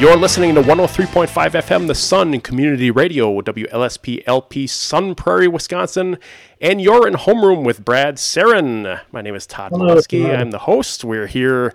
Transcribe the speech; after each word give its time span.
You're 0.00 0.16
listening 0.16 0.54
to 0.54 0.62
103.5 0.62 1.28
FM, 1.28 1.86
The 1.86 1.94
Sun 1.94 2.40
Community 2.40 2.90
Radio, 2.90 3.38
WLSP 3.42 4.22
LP, 4.26 4.66
Sun 4.66 5.14
Prairie, 5.14 5.46
Wisconsin. 5.46 6.16
And 6.58 6.80
you're 6.80 7.06
in 7.06 7.12
homeroom 7.12 7.66
with 7.66 7.84
Brad 7.84 8.16
Saron. 8.16 9.02
My 9.12 9.20
name 9.20 9.34
is 9.34 9.46
Todd 9.46 9.72
Molesky. 9.72 10.34
I'm 10.34 10.52
the 10.52 10.60
host. 10.60 11.04
We're 11.04 11.26
here 11.26 11.74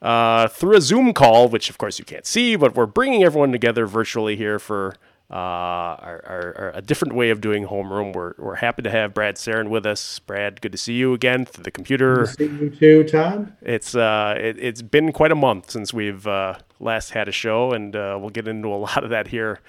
uh, 0.00 0.46
through 0.46 0.76
a 0.76 0.80
Zoom 0.80 1.12
call, 1.12 1.48
which 1.48 1.68
of 1.68 1.76
course 1.76 1.98
you 1.98 2.04
can't 2.04 2.26
see, 2.26 2.54
but 2.54 2.76
we're 2.76 2.86
bringing 2.86 3.24
everyone 3.24 3.50
together 3.50 3.86
virtually 3.86 4.36
here 4.36 4.60
for 4.60 4.94
uh, 5.30 5.34
our, 5.34 6.22
our, 6.26 6.54
our, 6.56 6.72
a 6.76 6.80
different 6.82 7.14
way 7.14 7.30
of 7.30 7.40
doing 7.40 7.66
homeroom. 7.66 8.14
We're, 8.14 8.34
we're 8.38 8.54
happy 8.54 8.82
to 8.82 8.90
have 8.90 9.14
Brad 9.14 9.34
Saron 9.34 9.68
with 9.68 9.84
us. 9.84 10.20
Brad, 10.20 10.60
good 10.60 10.70
to 10.70 10.78
see 10.78 10.94
you 10.94 11.12
again 11.12 11.44
through 11.44 11.64
the 11.64 11.72
computer. 11.72 12.26
Good 12.26 12.26
to 12.26 12.32
see 12.34 12.44
you 12.44 12.70
too, 12.70 13.04
Todd. 13.04 13.52
It's 13.62 13.96
uh, 13.96 14.36
it, 14.38 14.62
has 14.62 14.82
been 14.82 15.10
quite 15.10 15.32
a 15.32 15.34
month 15.34 15.70
since 15.70 15.92
we've 15.92 16.24
uh, 16.24 16.58
last 16.84 17.10
had 17.10 17.28
a 17.28 17.32
show, 17.32 17.72
and 17.72 17.96
uh, 17.96 18.16
we'll 18.20 18.30
get 18.30 18.46
into 18.46 18.68
a 18.68 18.76
lot 18.88 19.02
of 19.02 19.10
that 19.10 19.28
here 19.28 19.60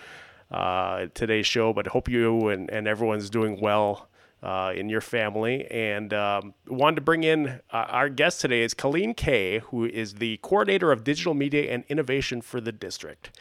uh, 0.51 1.07
today's 1.13 1.47
show. 1.47 1.73
But 1.73 1.87
I 1.87 1.91
hope 1.91 2.07
you 2.09 2.49
and, 2.49 2.69
and 2.69 2.87
everyone's 2.87 3.29
doing 3.29 3.59
well. 3.59 4.09
Uh, 4.43 4.71
in 4.75 4.89
your 4.89 5.01
family. 5.01 5.65
And 5.71 6.13
um, 6.13 6.53
wanted 6.67 6.97
to 6.97 7.01
bring 7.01 7.23
in 7.23 7.61
uh, 7.71 7.85
our 7.87 8.09
guest 8.09 8.41
today 8.41 8.61
is 8.61 8.75
Colleen 8.75 9.15
Kay, 9.15 9.57
who 9.57 9.85
is 9.85 10.15
the 10.15 10.37
coordinator 10.43 10.91
of 10.91 11.03
digital 11.03 11.33
media 11.33 11.73
and 11.73 11.83
innovation 11.89 12.41
for 12.41 12.61
the 12.61 12.71
district. 12.71 13.39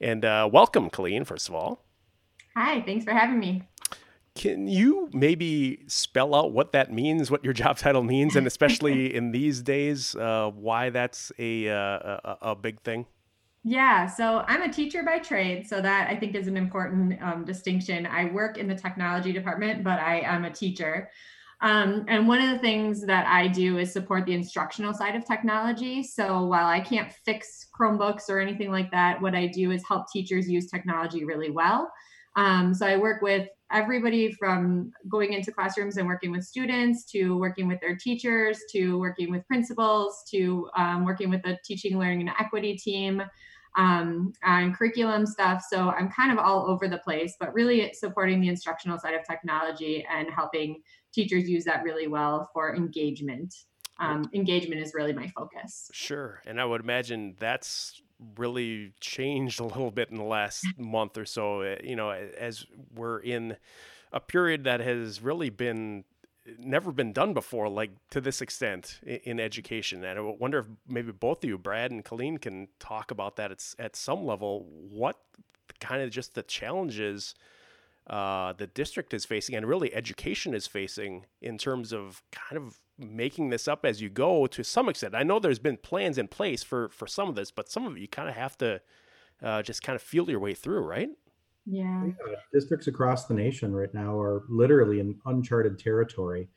And 0.00 0.24
uh, 0.24 0.48
welcome, 0.52 0.90
Colleen, 0.90 1.24
first 1.24 1.48
of 1.48 1.56
all. 1.56 1.82
Hi, 2.54 2.82
thanks 2.82 3.04
for 3.04 3.12
having 3.12 3.40
me. 3.40 3.62
Can 4.36 4.68
you 4.68 5.08
maybe 5.12 5.80
spell 5.86 6.34
out 6.34 6.52
what 6.52 6.72
that 6.72 6.92
means, 6.92 7.30
what 7.30 7.44
your 7.44 7.52
job 7.62 7.78
title 7.78 8.02
means, 8.02 8.36
and 8.36 8.46
especially 8.46 9.12
in 9.16 9.32
these 9.32 9.62
days, 9.62 10.14
uh, 10.14 10.50
why 10.54 10.90
that's 10.90 11.32
a, 11.38 11.68
uh, 11.68 12.18
a, 12.24 12.38
a 12.42 12.54
big 12.54 12.80
thing? 12.82 13.06
Yeah, 13.66 14.06
so 14.06 14.44
I'm 14.46 14.60
a 14.60 14.70
teacher 14.70 15.02
by 15.02 15.18
trade, 15.20 15.66
so 15.66 15.80
that 15.80 16.10
I 16.10 16.16
think 16.16 16.34
is 16.34 16.48
an 16.48 16.56
important 16.58 17.20
um, 17.22 17.46
distinction. 17.46 18.06
I 18.06 18.26
work 18.26 18.58
in 18.58 18.68
the 18.68 18.74
technology 18.74 19.32
department, 19.32 19.82
but 19.82 19.98
I 19.98 20.20
am 20.20 20.44
a 20.44 20.50
teacher. 20.50 21.08
Um, 21.62 22.04
and 22.08 22.28
one 22.28 22.42
of 22.42 22.50
the 22.50 22.58
things 22.58 23.06
that 23.06 23.26
I 23.26 23.48
do 23.48 23.78
is 23.78 23.90
support 23.90 24.26
the 24.26 24.34
instructional 24.34 24.92
side 24.92 25.16
of 25.16 25.24
technology. 25.24 26.02
So 26.02 26.44
while 26.44 26.66
I 26.66 26.78
can't 26.78 27.10
fix 27.24 27.68
Chromebooks 27.74 28.28
or 28.28 28.38
anything 28.38 28.70
like 28.70 28.90
that, 28.90 29.22
what 29.22 29.34
I 29.34 29.46
do 29.46 29.70
is 29.70 29.82
help 29.88 30.10
teachers 30.12 30.46
use 30.46 30.70
technology 30.70 31.24
really 31.24 31.50
well. 31.50 31.90
Um, 32.36 32.74
so 32.74 32.86
I 32.86 32.98
work 32.98 33.22
with 33.22 33.48
everybody 33.72 34.30
from 34.32 34.92
going 35.08 35.32
into 35.32 35.52
classrooms 35.52 35.96
and 35.96 36.06
working 36.06 36.30
with 36.32 36.44
students 36.44 37.04
to 37.12 37.38
working 37.38 37.66
with 37.66 37.80
their 37.80 37.96
teachers 37.96 38.60
to 38.72 38.98
working 38.98 39.30
with 39.30 39.46
principals 39.46 40.22
to 40.32 40.68
um, 40.76 41.06
working 41.06 41.30
with 41.30 41.42
the 41.42 41.56
teaching, 41.64 41.98
learning, 41.98 42.20
and 42.20 42.30
equity 42.38 42.76
team 42.76 43.22
um, 43.76 44.32
and 44.42 44.74
curriculum 44.74 45.26
stuff. 45.26 45.64
So 45.68 45.90
I'm 45.90 46.08
kind 46.08 46.32
of 46.32 46.38
all 46.38 46.66
over 46.68 46.88
the 46.88 46.98
place, 46.98 47.34
but 47.38 47.52
really 47.54 47.92
supporting 47.92 48.40
the 48.40 48.48
instructional 48.48 48.98
side 48.98 49.14
of 49.14 49.26
technology 49.26 50.06
and 50.10 50.28
helping 50.30 50.82
teachers 51.12 51.48
use 51.48 51.64
that 51.64 51.82
really 51.82 52.06
well 52.06 52.50
for 52.52 52.74
engagement. 52.74 53.54
Um, 54.00 54.28
engagement 54.34 54.80
is 54.80 54.92
really 54.94 55.12
my 55.12 55.28
focus. 55.28 55.88
Sure. 55.92 56.40
And 56.46 56.60
I 56.60 56.64
would 56.64 56.80
imagine 56.80 57.36
that's 57.38 58.00
really 58.36 58.92
changed 59.00 59.60
a 59.60 59.64
little 59.64 59.90
bit 59.90 60.10
in 60.10 60.16
the 60.16 60.24
last 60.24 60.66
month 60.78 61.16
or 61.16 61.24
so. 61.24 61.60
Eh, 61.62 61.78
you 61.84 61.96
know, 61.96 62.10
as 62.10 62.66
we're 62.94 63.18
in 63.18 63.56
a 64.12 64.20
period 64.20 64.64
that 64.64 64.80
has 64.80 65.20
really 65.20 65.50
been 65.50 66.04
never 66.58 66.92
been 66.92 67.12
done 67.12 67.34
before, 67.34 67.68
like 67.68 67.90
to 68.10 68.20
this 68.20 68.40
extent 68.40 69.00
in, 69.02 69.40
education. 69.40 70.04
And 70.04 70.18
I 70.18 70.22
wonder 70.22 70.58
if 70.58 70.66
maybe 70.86 71.12
both 71.12 71.42
of 71.42 71.48
you, 71.48 71.58
Brad 71.58 71.90
and 71.90 72.04
Colleen, 72.04 72.38
can 72.38 72.68
talk 72.78 73.10
about 73.10 73.36
that 73.36 73.50
at, 73.50 73.64
at 73.78 73.96
some 73.96 74.24
level. 74.24 74.66
What 74.68 75.18
kind 75.80 76.02
of 76.02 76.10
just 76.10 76.34
the 76.34 76.42
challenges 76.42 77.34
uh, 78.06 78.52
the 78.52 78.66
district 78.66 79.14
is 79.14 79.24
facing 79.24 79.54
and 79.54 79.66
really 79.66 79.94
education 79.94 80.52
is 80.52 80.66
facing 80.66 81.24
in 81.40 81.56
terms 81.56 81.92
of 81.92 82.22
kind 82.30 82.62
of 82.62 82.78
making 82.98 83.48
this 83.48 83.66
up 83.66 83.86
as 83.86 84.02
you 84.02 84.10
go 84.10 84.46
to 84.46 84.62
some 84.62 84.88
extent. 84.88 85.14
I 85.14 85.22
know 85.22 85.38
there's 85.38 85.58
been 85.58 85.78
plans 85.78 86.18
in 86.18 86.28
place 86.28 86.62
for 86.62 86.90
for 86.90 87.06
some 87.06 87.28
of 87.28 87.34
this, 87.34 87.50
but 87.50 87.70
some 87.70 87.86
of 87.86 87.96
it 87.96 88.00
you 88.00 88.08
kind 88.08 88.28
of 88.28 88.34
have 88.34 88.58
to 88.58 88.80
uh, 89.42 89.62
just 89.62 89.82
kind 89.82 89.96
of 89.96 90.02
feel 90.02 90.28
your 90.28 90.38
way 90.38 90.54
through, 90.54 90.80
right? 90.80 91.08
Yeah. 91.66 92.06
yeah. 92.06 92.36
Districts 92.52 92.86
across 92.86 93.26
the 93.26 93.34
nation 93.34 93.74
right 93.74 93.92
now 93.94 94.18
are 94.18 94.44
literally 94.48 95.00
in 95.00 95.18
uncharted 95.26 95.78
territory, 95.78 96.48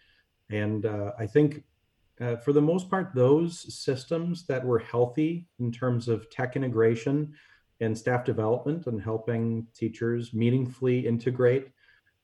and 0.49 0.85
uh, 0.85 1.11
I 1.19 1.27
think. 1.27 1.63
Uh, 2.19 2.35
for 2.35 2.51
the 2.51 2.59
most 2.59 2.89
part, 2.89 3.13
those 3.13 3.71
systems 3.71 4.47
that 4.47 4.65
were 4.65 4.79
healthy 4.79 5.47
in 5.59 5.71
terms 5.71 6.07
of 6.07 6.27
tech 6.31 6.55
integration 6.55 7.31
and 7.79 7.95
staff 7.95 8.25
development 8.25 8.87
and 8.87 9.01
helping 9.01 9.67
teachers 9.75 10.33
meaningfully 10.33 11.05
integrate 11.05 11.67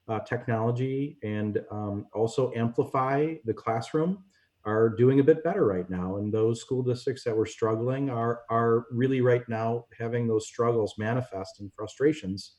uh, 0.07 0.19
technology 0.21 1.17
and 1.23 1.61
um, 1.71 2.07
also 2.13 2.51
amplify 2.55 3.33
the 3.45 3.53
classroom 3.53 4.23
are 4.65 4.89
doing 4.89 5.19
a 5.19 5.23
bit 5.23 5.43
better 5.43 5.65
right 5.65 5.89
now 5.89 6.17
and 6.17 6.33
those 6.33 6.59
school 6.59 6.81
districts 6.81 7.23
that 7.23 7.35
were 7.35 7.45
struggling 7.45 8.09
are 8.09 8.41
are 8.49 8.85
really 8.91 9.21
right 9.21 9.47
now 9.47 9.85
having 9.97 10.27
those 10.27 10.47
struggles 10.47 10.95
manifest 10.97 11.59
and 11.59 11.73
frustrations 11.73 12.55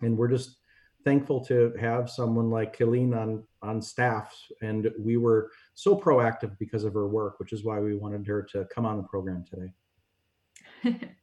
and 0.00 0.16
we're 0.16 0.28
just 0.28 0.56
thankful 1.04 1.44
to 1.44 1.72
have 1.80 2.10
someone 2.10 2.50
like 2.50 2.76
Colleen 2.76 3.14
on 3.14 3.44
on 3.62 3.80
staff 3.80 4.36
and 4.62 4.90
we 4.98 5.16
were 5.16 5.50
so 5.74 5.98
proactive 5.98 6.56
because 6.58 6.84
of 6.84 6.94
her 6.94 7.08
work 7.08 7.38
which 7.38 7.52
is 7.52 7.64
why 7.64 7.78
we 7.78 7.96
wanted 7.96 8.26
her 8.26 8.42
to 8.42 8.66
come 8.74 8.84
on 8.84 8.96
the 8.96 9.02
program 9.04 9.44
today 9.44 11.00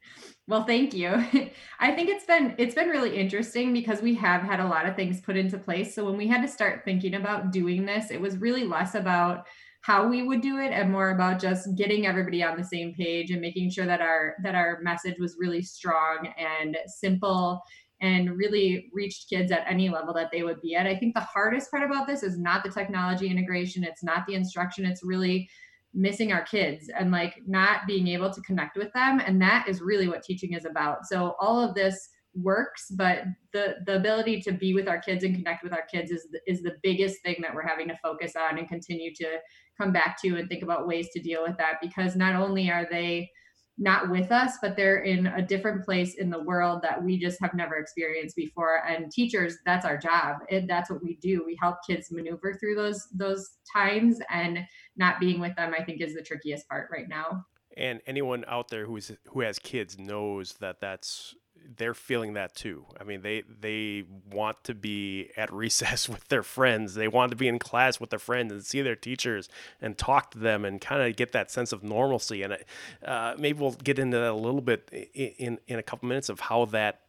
Well, 0.48 0.64
thank 0.64 0.94
you. 0.94 1.10
I 1.80 1.92
think 1.92 2.10
it's 2.10 2.26
been 2.26 2.54
it's 2.58 2.76
been 2.76 2.90
really 2.90 3.18
interesting 3.18 3.74
because 3.74 4.02
we 4.02 4.14
have 4.16 4.44
had 4.44 4.60
a 4.60 4.68
lot 4.68 4.86
of 4.86 4.96
things 4.96 5.22
put 5.22 5.38
into 5.38 5.58
place. 5.58 5.96
So 5.96 6.06
when 6.06 6.18
we 6.18 6.28
had 6.28 6.42
to 6.44 6.48
start 6.48 6.84
thinking 6.86 7.16
about 7.16 7.52
doing 7.52 7.86
this, 7.86 8.12
it 8.12 8.22
was 8.22 8.38
really 8.38 8.64
less 8.64 8.94
about 8.94 9.48
how 9.82 10.08
we 10.08 10.24
would 10.24 10.42
do 10.42 10.60
it 10.60 10.72
and 10.72 10.92
more 10.92 11.12
about 11.12 11.40
just 11.40 11.76
getting 11.76 12.06
everybody 12.06 12.44
on 12.44 12.58
the 12.58 12.64
same 12.64 12.94
page 12.94 13.32
and 13.32 13.42
making 13.42 13.72
sure 13.72 13.86
that 13.86 14.02
our 14.02 14.36
that 14.44 14.54
our 14.54 14.80
message 14.82 15.16
was 15.20 15.36
really 15.40 15.64
strong 15.64 16.32
and 16.38 16.78
simple 16.88 17.62
and 18.02 18.38
really 18.38 18.90
reached 18.94 19.30
kids 19.30 19.52
at 19.52 19.66
any 19.68 19.90
level 19.90 20.14
that 20.14 20.30
they 20.32 20.44
would 20.44 20.62
be 20.62 20.76
at. 20.76 20.86
I 20.86 20.96
think 20.96 21.14
the 21.14 21.22
hardest 21.22 21.72
part 21.72 21.84
about 21.84 22.08
this 22.08 22.24
is 22.24 22.38
not 22.38 22.64
the 22.64 22.70
technology 22.70 23.30
integration, 23.30 23.84
it's 23.84 24.04
not 24.04 24.26
the 24.28 24.36
instruction, 24.36 24.86
it's 24.86 25.04
really 25.04 25.50
missing 25.96 26.34
our 26.34 26.44
kids 26.44 26.90
and 27.00 27.10
like 27.10 27.42
not 27.48 27.88
being 27.88 28.08
able 28.10 28.30
to 28.30 28.42
connect 28.42 28.78
with 28.78 28.92
them 28.94 29.22
and 29.26 29.42
that 29.42 29.66
is 29.68 29.82
really 29.82 30.10
what 30.10 30.22
teaching 30.22 30.52
is 30.52 30.66
about 30.66 31.06
so 31.06 31.36
all 31.40 31.58
of 31.58 31.74
this 31.74 32.10
works 32.36 32.88
but 32.98 33.24
the 33.54 33.76
the 33.86 33.96
ability 33.96 34.42
to 34.42 34.52
be 34.52 34.74
with 34.74 34.90
our 34.90 35.00
kids 35.00 35.24
and 35.24 35.36
connect 35.36 35.64
with 35.64 35.72
our 35.72 35.86
kids 35.90 36.12
is 36.12 36.28
the, 36.32 36.40
is 36.46 36.62
the 36.62 36.76
biggest 36.84 37.22
thing 37.24 37.38
that 37.42 37.56
we're 37.56 37.66
having 37.66 37.88
to 37.88 37.98
focus 38.04 38.34
on 38.36 38.58
and 38.58 38.68
continue 38.68 39.14
to 39.16 39.38
come 39.78 39.94
back 39.94 40.22
to 40.22 40.36
and 40.38 40.50
think 40.50 40.64
about 40.64 40.86
ways 40.86 41.08
to 41.14 41.22
deal 41.22 41.42
with 41.44 41.58
that 41.58 41.76
because 41.82 42.18
not 42.18 42.36
only 42.36 42.70
are 42.70 42.86
they 42.92 43.30
not 43.78 44.10
with 44.10 44.32
us, 44.32 44.58
but 44.62 44.76
they're 44.78 45.04
in 45.04 45.28
a 45.28 45.42
different 45.42 45.84
place 45.84 46.16
in 46.16 46.30
the 46.30 46.42
world 46.42 46.82
that 46.82 47.04
we 47.04 47.20
just 47.20 47.40
have 47.42 47.54
never 47.54 47.76
experienced 47.76 48.36
before. 48.36 48.82
And 48.88 49.12
teachers, 49.12 49.58
that's 49.66 49.86
our 49.86 49.98
job. 49.98 50.38
It, 50.50 50.68
that's 50.68 50.90
what 50.90 51.04
we 51.04 51.16
do. 51.22 51.44
We 51.46 51.58
help 51.62 51.78
kids 51.86 52.12
maneuver 52.12 52.54
through 52.54 52.76
those 52.76 53.08
those 53.14 53.50
times, 53.74 54.20
and 54.30 54.60
not 54.96 55.20
being 55.20 55.40
with 55.40 55.56
them, 55.56 55.74
I 55.78 55.84
think, 55.84 56.02
is 56.02 56.14
the 56.14 56.22
trickiest 56.22 56.68
part 56.70 56.90
right 56.92 57.10
now. 57.10 57.46
And 57.76 58.02
anyone 58.08 58.46
out 58.48 58.70
there 58.70 58.86
who's 58.86 59.12
who 59.28 59.42
has 59.42 59.60
kids 59.60 60.00
knows 60.00 60.54
that 60.62 60.80
that's 60.80 61.36
they're 61.78 61.94
feeling 61.94 62.34
that 62.34 62.56
too. 62.56 62.86
I 63.00 63.04
mean, 63.04 63.22
they 63.22 63.44
they 63.62 64.04
want 64.32 64.64
to 64.66 64.74
be 64.74 65.30
at 65.38 65.52
recess 65.54 66.08
with 66.10 66.28
their 66.28 66.44
friends. 66.44 66.96
They 66.96 67.08
want 67.08 67.32
to 67.32 67.36
be 67.36 67.48
in 67.48 67.60
class 67.60 68.00
with 68.00 68.10
their 68.10 68.20
friends 68.20 68.52
and 68.52 68.66
see 68.66 68.82
their 68.82 68.96
teachers 68.96 69.50
and 69.82 69.98
talk 69.98 70.32
to 70.32 70.40
them 70.40 70.66
and 70.66 70.80
kind 70.80 71.02
of 71.02 71.16
get 71.16 71.32
that 71.34 71.52
sense 71.52 71.72
of 71.72 71.84
normalcy. 71.84 72.44
And 72.44 72.58
uh, 73.04 73.36
maybe 73.38 73.60
we'll 73.60 73.72
get 73.72 74.00
into 74.00 74.18
that 74.18 74.32
a 74.32 74.34
little 74.34 74.62
bit 74.62 74.90
in 75.14 75.60
in, 75.68 75.80
a 75.80 75.84
couple 75.84 76.08
minutes 76.08 76.30
of 76.30 76.42
how 76.42 76.66
that 76.66 77.02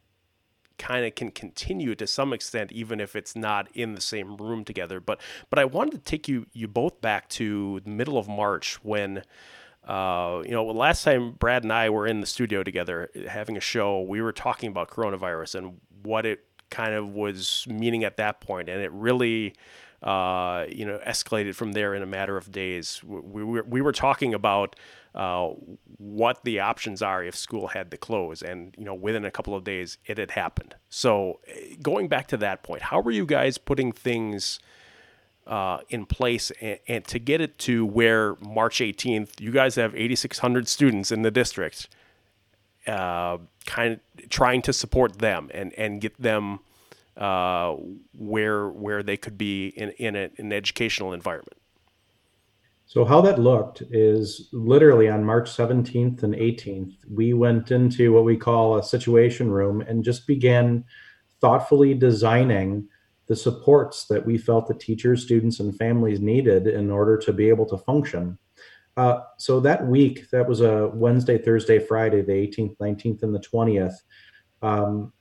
kind 0.79 1.07
of 1.07 1.15
can 1.15 1.31
continue 1.31 1.95
to 1.95 2.07
some 2.07 2.33
extent 2.35 2.71
even 2.71 3.01
if 3.01 3.17
it's 3.17 3.35
not 3.35 3.67
in 3.75 3.95
the 3.95 4.01
same 4.01 4.37
room 4.37 4.63
together 4.63 5.01
but 5.01 5.19
but 5.49 5.59
I 5.59 5.65
wanted 5.65 5.93
to 5.93 5.99
take 6.01 6.29
you 6.29 6.47
you 6.53 6.69
both 6.69 7.01
back 7.01 7.31
to 7.31 7.81
the 7.81 7.89
middle 7.89 8.19
of 8.19 8.29
March 8.29 8.75
when 8.85 9.23
uh, 9.87 10.43
you 10.45 10.51
know, 10.51 10.65
last 10.65 11.05
time 11.05 11.33
Brad 11.33 11.63
and 11.63 11.73
I 11.73 11.91
were 11.91 12.07
in 12.07 12.21
the 12.21 12.27
studio 12.27 12.63
together 12.63 13.11
having 13.29 13.57
a 13.57 13.61
show, 13.61 14.03
we 14.03 14.21
were 14.21 14.33
talking 14.33 14.69
about 14.69 14.91
coronavirus 14.91 15.55
and 15.55 15.81
what 16.03 16.27
it 16.27 16.45
kind 16.71 16.95
of 16.95 17.11
was 17.11 17.67
meaning 17.69 18.03
at 18.05 18.17
that 18.17 18.41
point, 18.41 18.69
and 18.69 18.83
it 18.83 18.91
really, 18.93 19.55
uh, 20.03 20.65
you 20.69 20.85
know, 20.85 20.99
escalated 21.07 21.55
from 21.55 21.73
there 21.73 21.95
in 21.95 22.03
a 22.03 22.07
matter 22.07 22.37
of 22.37 22.51
days. 22.51 23.01
We, 23.05 23.45
were 23.45 23.63
we 23.63 23.81
were 23.81 23.93
talking 23.93 24.35
about 24.35 24.75
uh, 25.15 25.51
what 25.99 26.43
the 26.43 26.61
options 26.61 27.01
are 27.01 27.23
if 27.23 27.37
school 27.37 27.69
had 27.69 27.91
to 27.93 27.97
close, 27.97 28.43
and 28.43 28.75
you 28.77 28.85
know, 28.85 28.95
within 28.95 29.25
a 29.25 29.31
couple 29.31 29.55
of 29.55 29.63
days, 29.63 29.99
it 30.05 30.19
had 30.19 30.33
happened. 30.33 30.75
So, 30.89 31.41
eh, 31.47 31.77
going 31.81 32.09
back 32.09 32.27
to 32.29 32.37
that 32.39 32.65
point, 32.65 32.83
how 32.83 33.01
were 33.01 33.13
you 33.13 33.25
guys 33.25 33.57
putting 33.57 33.93
things? 33.93 34.59
Uh, 35.47 35.79
in 35.89 36.07
place 36.07 36.51
and, 36.61 36.79
and, 36.89 37.05
to 37.07 37.19
get 37.19 37.41
it 37.41 37.59
to 37.59 37.87
where 37.87 38.35
March 38.41 38.79
18th, 38.79 39.41
you 39.41 39.53
guys 39.53 39.77
have 39.77 39.95
8,600 39.95 40.67
students 40.69 41.13
in 41.13 41.23
the 41.23 41.31
district. 41.31 41.89
uh, 42.87 43.39
kind 43.65 43.95
of 43.95 44.29
trying 44.29 44.63
to 44.63 44.73
support 44.73 45.19
them 45.19 45.51
and 45.53 45.73
and 45.75 46.01
get 46.01 46.21
them 46.21 46.61
uh, 47.17 47.75
where 48.17 48.69
where 48.69 49.03
they 49.03 49.17
could 49.17 49.37
be 49.37 49.69
in 49.69 49.91
in 49.99 50.17
a, 50.17 50.31
an 50.39 50.53
educational 50.53 51.13
environment. 51.13 51.59
So 52.87 53.05
how 53.05 53.21
that 53.23 53.41
looked 53.41 53.83
is 53.91 54.49
literally 54.53 55.09
on 55.09 55.25
March 55.25 55.51
17th 55.51 56.23
and 56.23 56.35
18th, 56.35 56.95
we 57.13 57.35
went 57.35 57.73
into 57.73 58.13
what 58.13 58.23
we 58.25 58.37
call 58.37 58.79
a 58.79 58.83
situation 58.83 59.51
room 59.51 59.81
and 59.81 60.05
just 60.05 60.25
began 60.27 60.85
thoughtfully 61.41 61.95
designing 61.95 62.89
the 63.27 63.37
supports 63.37 64.07
that 64.07 64.25
we 64.25 64.39
felt 64.39 64.69
the 64.69 64.75
teachers, 64.75 65.23
students, 65.25 65.61
and 65.61 65.77
families 65.77 66.21
needed 66.21 66.67
in 66.67 66.91
order 66.91 67.17
to 67.19 67.33
be 67.33 67.49
able 67.49 67.67
to 67.67 67.79
function. 67.79 68.39
Uh, 68.97 69.21
so 69.37 69.61
that 69.61 69.87
week, 69.87 70.31
that 70.31 70.49
was 70.49 70.61
a 70.61 70.89
Wednesday, 70.95 71.37
Thursday, 71.37 71.79
Friday, 71.79 72.23
the 72.23 72.33
18th, 72.33 72.77
19th, 72.79 73.23
and 73.23 73.35
the 73.35 73.41
20th. 73.41 73.95
Um, 74.63 75.13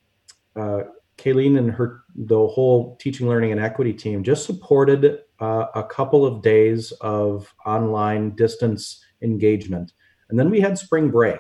uh, 0.56 0.84
Colleen 1.18 1.58
and 1.58 1.72
her 1.72 2.04
the 2.16 2.48
whole 2.48 2.98
teaching, 2.98 3.28
learning, 3.28 3.52
and 3.52 3.62
equity 3.62 3.94
team 3.94 4.24
just 4.24 4.46
supported 4.46 5.20
uh, 5.40 5.66
a 5.76 5.84
couple 5.84 6.26
of 6.26 6.42
days 6.42 6.92
of 7.02 7.54
online 7.66 8.36
distance 8.36 9.04
engagement, 9.22 9.94
and 10.30 10.38
then 10.38 10.50
we 10.50 10.60
had 10.60 10.78
spring 10.78 11.10
break. 11.10 11.40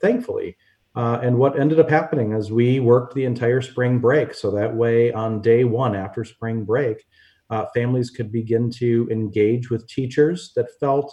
Thankfully, 0.00 0.56
uh, 0.96 1.20
and 1.22 1.38
what 1.38 1.58
ended 1.58 1.78
up 1.78 1.88
happening 1.88 2.32
is 2.32 2.50
we 2.50 2.80
worked 2.80 3.14
the 3.14 3.24
entire 3.24 3.60
spring 3.60 3.98
break, 3.98 4.34
so 4.34 4.50
that 4.50 4.74
way 4.74 5.12
on 5.12 5.40
day 5.40 5.64
one 5.64 5.94
after 5.94 6.24
spring 6.24 6.64
break, 6.64 7.06
uh, 7.50 7.66
families 7.74 8.10
could 8.10 8.32
begin 8.32 8.70
to 8.70 9.08
engage 9.10 9.70
with 9.70 9.86
teachers 9.88 10.52
that 10.56 10.78
felt 10.78 11.12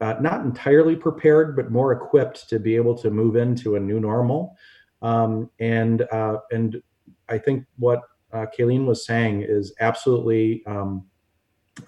uh, 0.00 0.14
not 0.20 0.44
entirely 0.44 0.96
prepared, 0.96 1.56
but 1.56 1.70
more 1.70 1.92
equipped 1.92 2.48
to 2.48 2.58
be 2.58 2.76
able 2.76 2.96
to 2.96 3.10
move 3.10 3.36
into 3.36 3.76
a 3.76 3.80
new 3.80 4.00
normal. 4.00 4.56
Um, 5.02 5.50
and 5.60 6.02
uh, 6.12 6.38
and 6.50 6.82
I 7.28 7.38
think 7.38 7.64
what 7.76 8.02
uh, 8.32 8.46
Colleen 8.56 8.86
was 8.86 9.06
saying 9.06 9.42
is 9.42 9.74
absolutely 9.80 10.64
um, 10.66 11.06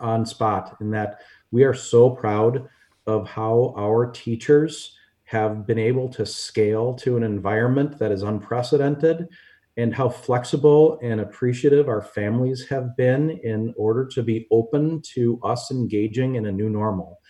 on 0.01 0.25
spot 0.25 0.77
in 0.81 0.91
that 0.93 1.21
we 1.51 1.65
are 1.65 1.75
so 1.75 2.11
proud 2.11 2.69
of 3.07 3.27
how 3.27 3.75
our 3.77 4.11
teachers 4.11 4.98
have 5.29 5.67
been 5.67 5.79
able 5.79 6.09
to 6.09 6.25
scale 6.25 6.95
to 6.95 7.19
an 7.19 7.23
environment 7.23 7.99
that 7.99 8.11
is 8.11 8.23
unprecedented 8.23 9.29
and 9.77 9.95
how 9.95 10.09
flexible 10.09 10.99
and 11.03 11.21
appreciative 11.21 11.87
our 11.87 12.01
families 12.01 12.67
have 12.67 12.97
been 12.97 13.31
in 13.45 13.75
order 13.77 14.07
to 14.07 14.23
be 14.23 14.47
open 14.51 15.03
to 15.03 15.39
us 15.45 15.71
engaging 15.71 16.37
in 16.37 16.47
a 16.47 16.53
new 16.53 16.71
normal. 16.71 17.21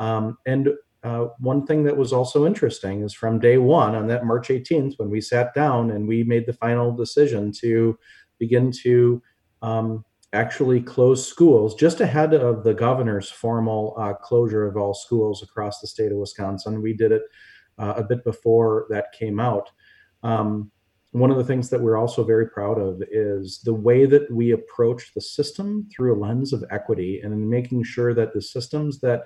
Um, 0.00 0.36
and 0.44 0.70
uh, 1.04 1.26
one 1.38 1.64
thing 1.64 1.84
that 1.84 1.96
was 1.96 2.12
also 2.12 2.46
interesting 2.46 3.04
is 3.04 3.14
from 3.14 3.38
day 3.38 3.58
one 3.58 3.94
on 3.94 4.08
that 4.08 4.26
March 4.26 4.48
18th, 4.48 4.98
when 4.98 5.08
we 5.08 5.20
sat 5.20 5.54
down 5.54 5.92
and 5.92 6.08
we 6.08 6.24
made 6.24 6.46
the 6.46 6.52
final 6.52 6.90
decision 6.90 7.52
to 7.60 7.96
begin 8.40 8.72
to 8.72 9.22
um, 9.62 10.04
actually 10.32 10.80
close 10.80 11.26
schools 11.26 11.74
just 11.74 12.00
ahead 12.00 12.34
of 12.34 12.64
the 12.64 12.74
governor's 12.74 13.30
formal 13.30 13.94
uh, 13.98 14.12
closure 14.12 14.66
of 14.66 14.76
all 14.76 14.94
schools 14.94 15.42
across 15.42 15.80
the 15.80 15.86
state 15.86 16.12
of 16.12 16.18
Wisconsin. 16.18 16.82
We 16.82 16.92
did 16.92 17.12
it 17.12 17.22
uh, 17.78 17.94
a 17.96 18.04
bit 18.04 18.24
before 18.24 18.86
that 18.90 19.12
came 19.12 19.40
out. 19.40 19.70
Um, 20.22 20.70
one 21.12 21.30
of 21.30 21.38
the 21.38 21.44
things 21.44 21.70
that 21.70 21.80
we're 21.80 21.96
also 21.96 22.24
very 22.24 22.48
proud 22.48 22.78
of 22.78 23.02
is 23.10 23.60
the 23.64 23.72
way 23.72 24.04
that 24.04 24.30
we 24.30 24.50
approach 24.50 25.14
the 25.14 25.20
system 25.20 25.88
through 25.90 26.14
a 26.14 26.20
lens 26.20 26.52
of 26.52 26.64
equity 26.70 27.20
and 27.22 27.48
making 27.48 27.84
sure 27.84 28.12
that 28.12 28.34
the 28.34 28.42
systems 28.42 29.00
that 29.00 29.24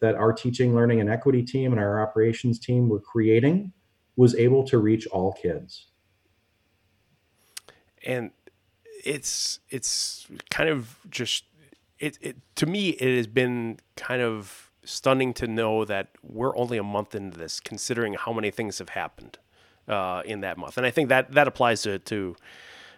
that 0.00 0.14
our 0.14 0.32
teaching, 0.32 0.74
learning, 0.74 1.00
and 1.00 1.10
equity 1.10 1.42
team 1.42 1.72
and 1.72 1.80
our 1.80 2.00
operations 2.00 2.60
team 2.60 2.88
were 2.88 3.00
creating 3.00 3.72
was 4.16 4.34
able 4.36 4.64
to 4.64 4.78
reach 4.78 5.06
all 5.08 5.32
kids. 5.32 5.88
And 8.06 8.30
it's 9.08 9.60
it's 9.70 10.26
kind 10.50 10.68
of 10.68 10.98
just 11.10 11.44
it, 11.98 12.18
it 12.20 12.36
to 12.56 12.66
me 12.66 12.90
it 12.90 13.16
has 13.16 13.26
been 13.26 13.78
kind 13.96 14.22
of 14.22 14.70
stunning 14.84 15.34
to 15.34 15.46
know 15.46 15.84
that 15.84 16.08
we're 16.22 16.56
only 16.56 16.78
a 16.78 16.82
month 16.82 17.14
into 17.14 17.38
this, 17.38 17.60
considering 17.60 18.14
how 18.14 18.32
many 18.32 18.50
things 18.50 18.78
have 18.78 18.90
happened 18.90 19.38
uh, 19.86 20.22
in 20.24 20.40
that 20.40 20.56
month. 20.56 20.76
And 20.76 20.86
I 20.86 20.90
think 20.90 21.08
that 21.08 21.32
that 21.32 21.48
applies 21.48 21.82
to 21.82 21.98
to 21.98 22.36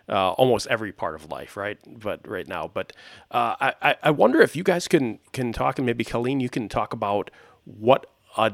uh, 0.09 0.33
almost 0.33 0.67
every 0.67 0.93
part 0.93 1.15
of 1.15 1.31
life, 1.31 1.57
right? 1.57 1.79
But 1.87 2.27
right 2.27 2.47
now, 2.47 2.71
but 2.73 2.93
uh, 3.31 3.55
I 3.61 3.97
I 4.03 4.11
wonder 4.11 4.41
if 4.41 4.57
you 4.57 4.63
guys 4.63 4.89
can 4.89 5.19
can 5.33 5.53
talk 5.53 5.79
and 5.79 5.87
maybe 5.87 6.05
Colleen, 6.05 6.41
you 6.41 6.51
can 6.51 6.69
talk 6.69 6.93
about 6.93 7.31
what 7.65 8.07
a 8.37 8.53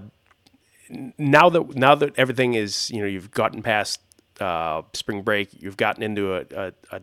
now 1.18 1.48
that 1.50 1.74
now 1.74 1.94
that 1.94 2.12
everything 2.16 2.54
is 2.54 2.90
you 2.90 3.00
know 3.00 3.06
you've 3.06 3.30
gotten 3.30 3.62
past 3.62 4.00
uh, 4.40 4.82
spring 4.92 5.22
break, 5.22 5.48
you've 5.60 5.76
gotten 5.76 6.02
into 6.02 6.34
a, 6.34 6.44
a, 6.54 6.72
a 6.92 7.00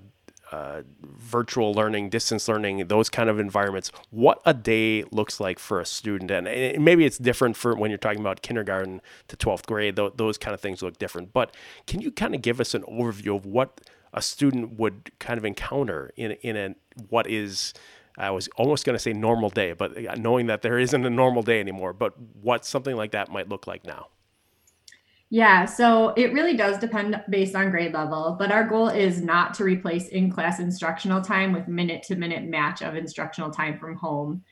uh, 0.54 0.84
virtual 1.02 1.74
learning, 1.74 2.10
distance 2.10 2.48
learning, 2.48 2.86
those 2.88 3.10
kind 3.10 3.28
of 3.28 3.40
environments, 3.40 3.92
what 4.12 4.40
a 4.46 4.54
day 4.54 5.04
looks 5.12 5.40
like 5.40 5.58
for 5.58 5.80
a 5.80 5.86
student. 5.86 6.30
And, 6.30 6.48
and 6.48 6.86
maybe 6.86 7.06
it's 7.06 7.18
different 7.18 7.58
for 7.58 7.76
when 7.76 7.90
you're 7.90 7.98
talking 7.98 8.20
about 8.20 8.44
kindergarten 8.44 9.02
to 9.30 9.36
12th 9.36 9.66
grade, 9.66 9.96
th- 9.96 10.14
those 10.18 10.38
kind 10.38 10.54
of 10.54 10.62
things 10.62 10.84
look 10.84 11.00
different. 11.00 11.34
But 11.34 11.56
can 11.88 12.02
you 12.02 12.12
kind 12.12 12.36
of 12.36 12.44
give 12.44 12.62
us 12.62 12.76
an 12.76 12.84
overview 12.84 13.36
of 13.36 13.48
what 13.48 13.82
a 14.14 14.22
student 14.22 14.78
would 14.78 15.12
kind 15.18 15.40
of 15.40 15.46
encounter 15.46 16.12
in 16.16 16.34
in 16.44 16.56
a 16.56 16.76
what 17.10 17.28
is 17.28 17.74
I 18.16 18.30
was 18.30 18.48
almost 18.56 18.86
going 18.86 18.94
to 18.94 19.00
say 19.00 19.12
normal 19.12 19.50
day, 19.50 19.74
but 19.74 20.20
knowing 20.20 20.46
that 20.46 20.62
there 20.62 20.78
isn't 20.78 21.04
a 21.04 21.10
normal 21.10 21.42
day 21.42 21.60
anymore, 21.60 21.94
but 21.94 22.14
what 22.44 22.64
something 22.64 22.96
like 22.96 23.10
that 23.12 23.32
might 23.32 23.50
look 23.50 23.66
like 23.66 23.88
now. 23.88 24.10
Yeah, 25.34 25.66
so 25.66 26.10
it 26.10 26.32
really 26.32 26.56
does 26.56 26.78
depend 26.78 27.20
based 27.28 27.56
on 27.56 27.72
grade 27.72 27.92
level, 27.92 28.36
but 28.38 28.52
our 28.52 28.68
goal 28.68 28.90
is 28.90 29.20
not 29.20 29.56
to 29.56 29.64
replace 29.64 30.10
in 30.10 30.30
class 30.32 30.60
instructional 30.60 31.22
time 31.22 31.54
with 31.54 31.68
minute 31.68 32.04
to 32.04 32.16
minute 32.16 32.44
match 32.44 32.84
of 32.84 32.96
instructional 32.96 33.50
time 33.50 33.80
from 33.80 33.96
home. 33.96 34.44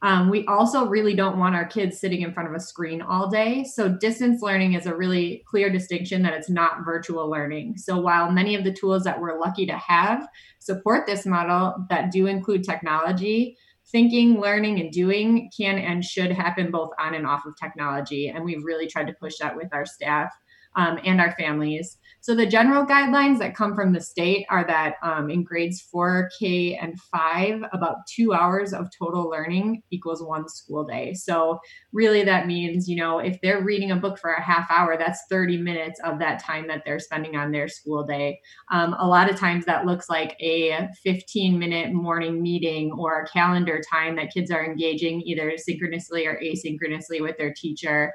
Um, 0.00 0.30
we 0.30 0.46
also 0.46 0.86
really 0.86 1.12
don't 1.14 1.38
want 1.38 1.54
our 1.54 1.66
kids 1.66 2.00
sitting 2.00 2.22
in 2.22 2.32
front 2.32 2.48
of 2.48 2.54
a 2.54 2.58
screen 2.58 3.02
all 3.02 3.28
day. 3.28 3.64
So, 3.64 3.90
distance 3.90 4.40
learning 4.40 4.72
is 4.72 4.86
a 4.86 4.96
really 4.96 5.44
clear 5.46 5.68
distinction 5.68 6.22
that 6.22 6.32
it's 6.32 6.48
not 6.48 6.86
virtual 6.86 7.28
learning. 7.28 7.76
So, 7.76 8.00
while 8.00 8.32
many 8.32 8.54
of 8.54 8.64
the 8.64 8.72
tools 8.72 9.04
that 9.04 9.20
we're 9.20 9.38
lucky 9.38 9.66
to 9.66 9.76
have 9.76 10.26
support 10.58 11.04
this 11.04 11.26
model 11.26 11.84
that 11.90 12.12
do 12.12 12.26
include 12.26 12.64
technology, 12.64 13.58
thinking, 13.90 14.40
learning, 14.40 14.80
and 14.80 14.92
doing 14.92 15.50
can 15.56 15.78
and 15.78 16.04
should 16.04 16.30
happen 16.30 16.70
both 16.70 16.90
on 16.98 17.14
and 17.14 17.26
off 17.26 17.46
of 17.46 17.54
technology. 17.56 18.28
And 18.28 18.44
we've 18.44 18.64
really 18.64 18.86
tried 18.86 19.06
to 19.08 19.14
push 19.14 19.38
that 19.38 19.56
with 19.56 19.68
our 19.72 19.86
staff 19.86 20.32
um, 20.76 20.98
and 21.04 21.20
our 21.20 21.32
families. 21.32 21.98
So 22.22 22.34
the 22.34 22.46
general 22.46 22.84
guidelines 22.84 23.38
that 23.38 23.56
come 23.56 23.74
from 23.74 23.94
the 23.94 24.00
state 24.00 24.44
are 24.50 24.66
that 24.66 24.96
um, 25.02 25.30
in 25.30 25.42
grades 25.42 25.82
4K 25.92 26.76
and 26.80 27.00
5, 27.00 27.62
about 27.72 28.06
two 28.06 28.34
hours 28.34 28.74
of 28.74 28.88
total 28.96 29.30
learning 29.30 29.82
equals 29.90 30.22
one 30.22 30.46
school 30.46 30.84
day. 30.84 31.14
So 31.14 31.58
really 31.92 32.22
that 32.24 32.46
means, 32.46 32.88
you 32.88 32.96
know, 32.96 33.20
if 33.20 33.40
they're 33.40 33.64
reading 33.64 33.90
a 33.90 33.96
book 33.96 34.18
for 34.18 34.32
a 34.32 34.42
half 34.42 34.70
hour, 34.70 34.98
that's 34.98 35.22
30 35.30 35.62
minutes 35.62 35.98
of 36.04 36.18
that 36.18 36.42
time 36.42 36.68
that 36.68 36.82
they're 36.84 36.98
spending 36.98 37.36
on 37.36 37.52
their 37.52 37.68
school 37.68 38.04
day. 38.04 38.38
Um, 38.70 38.94
a 38.98 39.08
lot 39.08 39.30
of 39.30 39.38
times 39.38 39.64
that 39.64 39.86
looks 39.86 40.10
like 40.10 40.36
a 40.40 40.88
15 41.02 41.58
minute 41.58 41.94
morning 41.94 42.42
meeting 42.42 42.92
or 42.92 43.22
a 43.22 43.28
calendar 43.28 43.80
time 43.90 44.16
that 44.16 44.32
kids 44.32 44.50
are 44.50 44.64
engaging 44.64 45.22
either 45.22 45.54
synchronously 45.56 46.26
or 46.26 46.38
asynchronously 46.44 47.22
with 47.22 47.38
their 47.38 47.54
teacher 47.54 48.12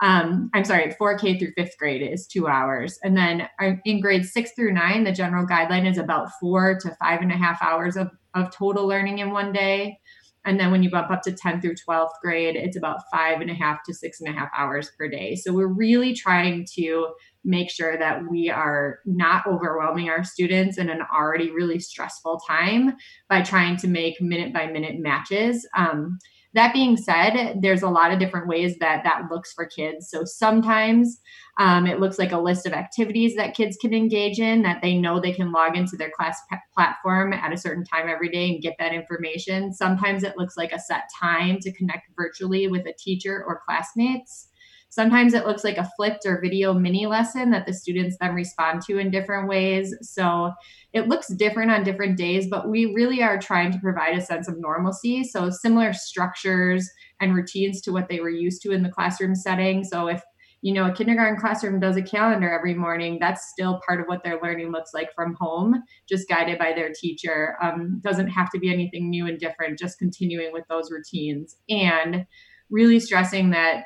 um, 0.00 0.50
I'm 0.54 0.64
sorry, 0.64 0.94
4K 1.00 1.38
through 1.38 1.52
fifth 1.56 1.78
grade 1.78 2.02
is 2.02 2.26
two 2.26 2.48
hours. 2.48 2.98
And 3.02 3.16
then 3.16 3.48
uh, 3.60 3.72
in 3.84 4.00
grades 4.00 4.32
six 4.32 4.52
through 4.52 4.72
nine, 4.72 5.04
the 5.04 5.12
general 5.12 5.46
guideline 5.46 5.88
is 5.88 5.98
about 5.98 6.30
four 6.40 6.78
to 6.80 6.96
five 7.00 7.20
and 7.20 7.32
a 7.32 7.36
half 7.36 7.62
hours 7.62 7.96
of, 7.96 8.10
of 8.34 8.50
total 8.50 8.86
learning 8.86 9.20
in 9.20 9.30
one 9.30 9.52
day. 9.52 9.98
And 10.44 10.60
then 10.60 10.70
when 10.70 10.82
you 10.82 10.90
bump 10.90 11.10
up 11.10 11.22
to 11.22 11.32
10 11.32 11.60
through 11.60 11.76
12th 11.88 12.10
grade, 12.22 12.56
it's 12.56 12.76
about 12.76 13.00
five 13.10 13.40
and 13.40 13.50
a 13.50 13.54
half 13.54 13.78
to 13.84 13.94
six 13.94 14.20
and 14.20 14.28
a 14.28 14.38
half 14.38 14.50
hours 14.56 14.90
per 14.98 15.08
day. 15.08 15.36
So 15.36 15.52
we're 15.52 15.72
really 15.72 16.14
trying 16.14 16.66
to 16.74 17.14
make 17.44 17.70
sure 17.70 17.96
that 17.96 18.28
we 18.30 18.50
are 18.50 18.98
not 19.06 19.46
overwhelming 19.46 20.10
our 20.10 20.22
students 20.22 20.76
in 20.76 20.90
an 20.90 21.00
already 21.14 21.50
really 21.50 21.78
stressful 21.78 22.40
time 22.46 22.94
by 23.28 23.42
trying 23.42 23.76
to 23.78 23.88
make 23.88 24.20
minute 24.20 24.52
by 24.52 24.66
minute 24.66 24.98
matches. 24.98 25.66
Um, 25.76 26.18
that 26.54 26.72
being 26.72 26.96
said, 26.96 27.58
there's 27.60 27.82
a 27.82 27.88
lot 27.88 28.12
of 28.12 28.18
different 28.18 28.48
ways 28.48 28.78
that 28.78 29.02
that 29.04 29.30
looks 29.30 29.52
for 29.52 29.66
kids. 29.66 30.08
So 30.08 30.24
sometimes 30.24 31.20
um, 31.58 31.86
it 31.86 32.00
looks 32.00 32.18
like 32.18 32.32
a 32.32 32.38
list 32.38 32.66
of 32.66 32.72
activities 32.72 33.34
that 33.36 33.54
kids 33.54 33.76
can 33.80 33.92
engage 33.92 34.38
in 34.38 34.62
that 34.62 34.80
they 34.80 34.96
know 34.96 35.20
they 35.20 35.32
can 35.32 35.52
log 35.52 35.76
into 35.76 35.96
their 35.96 36.10
class 36.10 36.40
p- 36.50 36.56
platform 36.72 37.32
at 37.32 37.52
a 37.52 37.56
certain 37.56 37.84
time 37.84 38.08
every 38.08 38.28
day 38.28 38.50
and 38.52 38.62
get 38.62 38.76
that 38.78 38.94
information. 38.94 39.72
Sometimes 39.72 40.22
it 40.22 40.36
looks 40.36 40.56
like 40.56 40.72
a 40.72 40.78
set 40.78 41.04
time 41.20 41.58
to 41.60 41.72
connect 41.72 42.08
virtually 42.16 42.68
with 42.68 42.86
a 42.86 42.94
teacher 42.98 43.44
or 43.46 43.60
classmates. 43.66 44.48
Sometimes 44.94 45.34
it 45.34 45.44
looks 45.44 45.64
like 45.64 45.76
a 45.76 45.90
flipped 45.96 46.24
or 46.24 46.40
video 46.40 46.72
mini 46.72 47.06
lesson 47.06 47.50
that 47.50 47.66
the 47.66 47.74
students 47.74 48.16
then 48.20 48.32
respond 48.32 48.80
to 48.82 48.98
in 48.98 49.10
different 49.10 49.48
ways. 49.48 49.92
So 50.02 50.52
it 50.92 51.08
looks 51.08 51.26
different 51.34 51.72
on 51.72 51.82
different 51.82 52.16
days, 52.16 52.46
but 52.48 52.68
we 52.68 52.94
really 52.94 53.20
are 53.20 53.36
trying 53.36 53.72
to 53.72 53.80
provide 53.80 54.16
a 54.16 54.20
sense 54.20 54.46
of 54.46 54.54
normalcy. 54.56 55.24
So 55.24 55.50
similar 55.50 55.92
structures 55.92 56.88
and 57.20 57.34
routines 57.34 57.80
to 57.80 57.90
what 57.90 58.08
they 58.08 58.20
were 58.20 58.30
used 58.30 58.62
to 58.62 58.70
in 58.70 58.84
the 58.84 58.88
classroom 58.88 59.34
setting. 59.34 59.82
So 59.82 60.06
if 60.06 60.22
you 60.62 60.72
know, 60.72 60.86
a 60.86 60.92
kindergarten 60.92 61.40
classroom 61.40 61.80
does 61.80 61.96
a 61.96 62.02
calendar 62.02 62.50
every 62.50 62.74
morning. 62.74 63.18
That's 63.20 63.50
still 63.50 63.80
part 63.84 64.00
of 64.00 64.06
what 64.06 64.22
their 64.22 64.40
learning 64.40 64.70
looks 64.70 64.94
like 64.94 65.12
from 65.12 65.34
home, 65.34 65.82
just 66.08 66.28
guided 66.28 66.58
by 66.58 66.72
their 66.72 66.92
teacher. 66.92 67.56
Um, 67.60 68.00
doesn't 68.02 68.28
have 68.28 68.48
to 68.52 68.60
be 68.60 68.72
anything 68.72 69.10
new 69.10 69.26
and 69.26 69.40
different, 69.40 69.78
just 69.78 69.98
continuing 69.98 70.52
with 70.52 70.64
those 70.68 70.92
routines. 70.92 71.56
And 71.68 72.26
really 72.70 72.98
stressing 72.98 73.50
that 73.50 73.84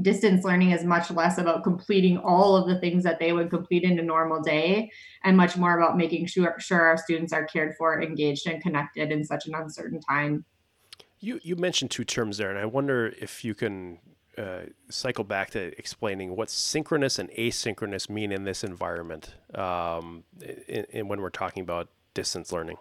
distance 0.00 0.44
learning 0.44 0.72
is 0.72 0.84
much 0.84 1.10
less 1.10 1.38
about 1.38 1.62
completing 1.62 2.18
all 2.18 2.56
of 2.56 2.66
the 2.66 2.78
things 2.80 3.04
that 3.04 3.18
they 3.20 3.32
would 3.32 3.50
complete 3.50 3.84
in 3.84 3.98
a 3.98 4.02
normal 4.02 4.40
day 4.40 4.90
and 5.22 5.36
much 5.36 5.56
more 5.56 5.78
about 5.78 5.96
making 5.96 6.26
sure, 6.26 6.56
sure 6.58 6.80
our 6.80 6.96
students 6.96 7.32
are 7.32 7.44
cared 7.44 7.74
for 7.76 8.02
engaged 8.02 8.46
and 8.48 8.62
connected 8.62 9.12
in 9.12 9.24
such 9.24 9.46
an 9.46 9.54
uncertain 9.54 10.00
time. 10.00 10.44
You 11.20 11.40
you 11.42 11.56
mentioned 11.56 11.90
two 11.90 12.04
terms 12.04 12.36
there 12.36 12.50
and 12.50 12.58
i 12.58 12.66
wonder 12.66 13.14
if 13.18 13.44
you 13.46 13.54
can 13.54 13.98
uh, 14.36 14.62
cycle 14.90 15.24
back 15.24 15.50
to 15.50 15.78
explaining 15.78 16.36
what 16.36 16.50
synchronous 16.50 17.18
and 17.18 17.30
asynchronous 17.30 18.10
mean 18.10 18.32
in 18.32 18.44
this 18.44 18.62
environment 18.62 19.34
um, 19.54 20.24
in, 20.68 20.84
in 20.90 21.08
when 21.08 21.20
we're 21.20 21.30
talking 21.30 21.62
about 21.62 21.88
distance 22.12 22.52
learning 22.52 22.76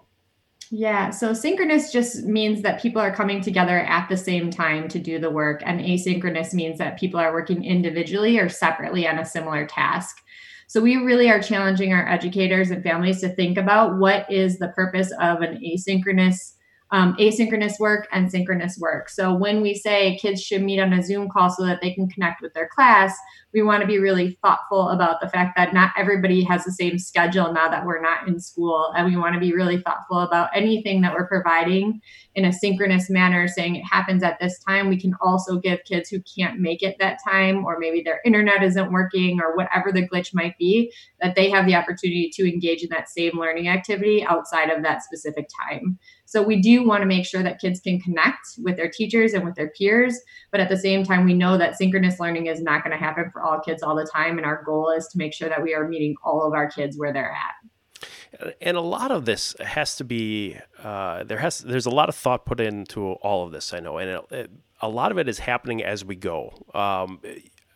yeah, 0.75 1.11
so 1.11 1.33
synchronous 1.35 1.91
just 1.91 2.23
means 2.23 2.63
that 2.63 2.81
people 2.81 2.99
are 2.99 3.13
coming 3.13 3.41
together 3.41 3.81
at 3.81 4.09
the 4.09 4.17
same 4.17 4.49
time 4.49 4.87
to 4.87 4.97
do 4.97 5.19
the 5.19 5.29
work, 5.29 5.61
and 5.63 5.79
asynchronous 5.79 6.51
means 6.51 6.79
that 6.79 6.99
people 6.99 7.19
are 7.19 7.31
working 7.31 7.63
individually 7.63 8.39
or 8.39 8.49
separately 8.49 9.07
on 9.07 9.19
a 9.19 9.25
similar 9.25 9.67
task. 9.67 10.17
So 10.65 10.81
we 10.81 10.95
really 10.95 11.29
are 11.29 11.39
challenging 11.39 11.93
our 11.93 12.09
educators 12.09 12.71
and 12.71 12.81
families 12.81 13.21
to 13.21 13.29
think 13.29 13.59
about 13.59 13.99
what 13.99 14.25
is 14.31 14.57
the 14.57 14.69
purpose 14.69 15.11
of 15.21 15.41
an 15.41 15.61
asynchronous 15.63 16.53
um, 16.93 17.15
asynchronous 17.17 17.79
work 17.79 18.07
and 18.11 18.29
synchronous 18.29 18.77
work. 18.77 19.09
So 19.09 19.33
when 19.33 19.61
we 19.61 19.73
say 19.73 20.15
kids 20.21 20.41
should 20.41 20.61
meet 20.61 20.79
on 20.79 20.93
a 20.93 21.01
Zoom 21.01 21.27
call 21.27 21.49
so 21.49 21.65
that 21.65 21.81
they 21.81 21.91
can 21.91 22.07
connect 22.07 22.39
with 22.39 22.53
their 22.53 22.69
class, 22.73 23.17
we 23.51 23.63
want 23.63 23.81
to 23.81 23.87
be 23.87 23.99
really 23.99 24.37
thoughtful 24.43 24.89
about 24.89 25.19
the 25.19 25.29
fact 25.29 25.55
that 25.57 25.73
not 25.73 25.91
everybody 25.97 26.43
has 26.43 26.63
the 26.63 26.71
same 26.71 26.99
schedule 26.99 27.51
now 27.51 27.67
that 27.67 27.85
we're 27.85 28.01
not 28.01 28.27
in 28.27 28.39
school. 28.39 28.93
And 28.95 29.07
we 29.07 29.17
want 29.17 29.33
to 29.33 29.39
be 29.39 29.53
really 29.53 29.79
thoughtful 29.79 30.19
about 30.19 30.49
anything 30.55 31.01
that 31.01 31.13
we're 31.13 31.27
providing 31.27 31.99
in 32.35 32.45
a 32.45 32.53
synchronous 32.53 33.09
manner, 33.09 33.47
saying 33.47 33.75
it 33.75 33.83
happens 33.83 34.21
at 34.23 34.39
this 34.39 34.59
time. 34.63 34.87
We 34.87 34.99
can 34.99 35.13
also 35.19 35.57
give 35.57 35.83
kids 35.85 36.09
who 36.09 36.19
can't 36.21 36.59
make 36.59 36.83
it 36.83 36.97
that 36.99 37.19
time, 37.27 37.65
or 37.65 37.77
maybe 37.79 38.01
their 38.01 38.21
internet 38.23 38.63
isn't 38.63 38.91
working, 38.91 39.39
or 39.39 39.55
whatever 39.55 39.91
the 39.91 40.07
glitch 40.07 40.33
might 40.33 40.57
be, 40.59 40.91
that 41.21 41.35
they 41.35 41.49
have 41.49 41.65
the 41.65 41.75
opportunity 41.75 42.31
to 42.33 42.47
engage 42.47 42.83
in 42.83 42.89
that 42.89 43.09
same 43.09 43.39
learning 43.39 43.67
activity 43.67 44.23
outside 44.25 44.69
of 44.69 44.83
that 44.83 45.03
specific 45.03 45.47
time. 45.69 45.99
So 46.33 46.41
we 46.41 46.59
do 46.59 46.83
want 46.83 47.03
to 47.03 47.05
make 47.05 47.27
sure 47.27 47.43
that 47.43 47.61
kids 47.61 47.79
can 47.79 47.99
connect 47.99 48.57
with 48.57 48.75
their 48.75 48.89
teachers 48.89 49.33
and 49.33 49.45
with 49.45 49.53
their 49.53 49.69
peers, 49.69 50.19
but 50.49 50.59
at 50.59 50.67
the 50.67 50.75
same 50.75 51.03
time, 51.03 51.25
we 51.25 51.35
know 51.35 51.59
that 51.59 51.77
synchronous 51.77 52.19
learning 52.19 52.47
is 52.47 52.59
not 52.59 52.83
going 52.83 52.89
to 52.89 52.97
happen 52.97 53.29
for 53.31 53.43
all 53.43 53.59
kids 53.59 53.83
all 53.83 53.95
the 53.95 54.09
time. 54.11 54.39
And 54.39 54.45
our 54.47 54.63
goal 54.63 54.89
is 54.89 55.07
to 55.09 55.19
make 55.19 55.31
sure 55.31 55.47
that 55.47 55.61
we 55.61 55.75
are 55.75 55.87
meeting 55.87 56.15
all 56.23 56.41
of 56.41 56.53
our 56.53 56.67
kids 56.67 56.97
where 56.97 57.13
they're 57.13 57.31
at. 57.31 58.55
And 58.59 58.75
a 58.75 58.81
lot 58.81 59.11
of 59.11 59.25
this 59.25 59.55
has 59.59 59.95
to 59.97 60.03
be 60.03 60.57
uh, 60.81 61.23
there 61.23 61.37
has 61.37 61.59
there's 61.59 61.85
a 61.85 61.91
lot 61.91 62.09
of 62.09 62.15
thought 62.15 62.47
put 62.47 62.59
into 62.59 63.11
all 63.21 63.45
of 63.45 63.51
this. 63.51 63.71
I 63.71 63.79
know, 63.79 63.99
and 63.99 64.09
it, 64.09 64.21
it, 64.31 64.51
a 64.81 64.89
lot 64.89 65.11
of 65.11 65.19
it 65.19 65.29
is 65.29 65.37
happening 65.37 65.83
as 65.83 66.03
we 66.03 66.15
go. 66.15 66.51
Um, 66.73 67.21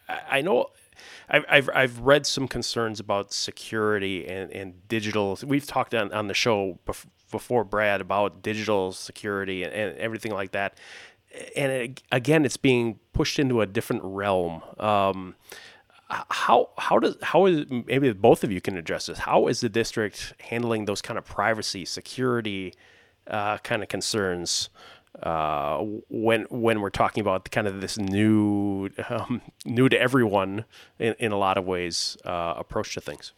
I 0.10 0.42
know 0.42 0.70
I've, 1.30 1.70
I've, 1.74 2.00
read 2.00 2.26
some 2.26 2.48
concerns 2.48 3.00
about 3.00 3.34
security 3.34 4.28
and, 4.28 4.50
and 4.52 4.88
digital. 4.88 5.38
We've 5.46 5.68
talked 5.68 5.94
on, 5.94 6.12
on 6.12 6.28
the 6.28 6.34
show 6.34 6.80
before, 7.32 7.64
Brad, 7.64 8.02
about 8.02 8.42
digital 8.42 8.92
security 8.92 9.64
and, 9.64 9.74
and 9.74 9.98
everything 9.98 10.32
like 10.32 10.52
that. 10.52 10.78
And 11.56 11.72
it, 11.72 12.04
again, 12.12 12.46
it's 12.46 12.58
being 12.58 13.00
pushed 13.14 13.40
into 13.40 13.62
a 13.62 13.66
different 13.66 14.04
realm. 14.04 14.62
Um, 14.80 15.36
how 16.10 16.70
how 16.78 17.00
does 17.00 17.18
how 17.22 17.46
is 17.48 17.66
maybe 17.70 18.14
both 18.14 18.46
of 18.46 18.52
you 18.52 18.62
can 18.62 18.78
address 18.78 19.08
this? 19.08 19.20
How 19.20 19.48
is 19.48 19.60
the 19.60 19.68
district 19.68 20.34
handling 20.40 20.86
those 20.86 21.02
kind 21.02 21.18
of 21.18 21.26
privacy, 21.26 21.84
security 21.84 22.74
uh, 23.28 23.58
kind 23.58 23.84
of 23.84 23.90
concerns? 23.90 24.70
uh, 25.24 25.80
when 26.10 26.44
when 26.50 26.80
we're 26.82 26.90
talking 26.90 27.22
about 27.22 27.50
kind 27.52 27.68
of 27.68 27.82
this 27.82 27.98
new 27.98 28.90
um, 29.10 29.42
new 29.66 29.90
to 29.90 30.00
everyone 30.00 30.66
in, 31.00 31.16
in 31.20 31.32
a 31.32 31.38
lot 31.38 31.58
of 31.58 31.66
ways 31.66 32.18
uh, 32.26 32.54
approach 32.58 32.94
to 32.94 33.02
things. 33.02 33.34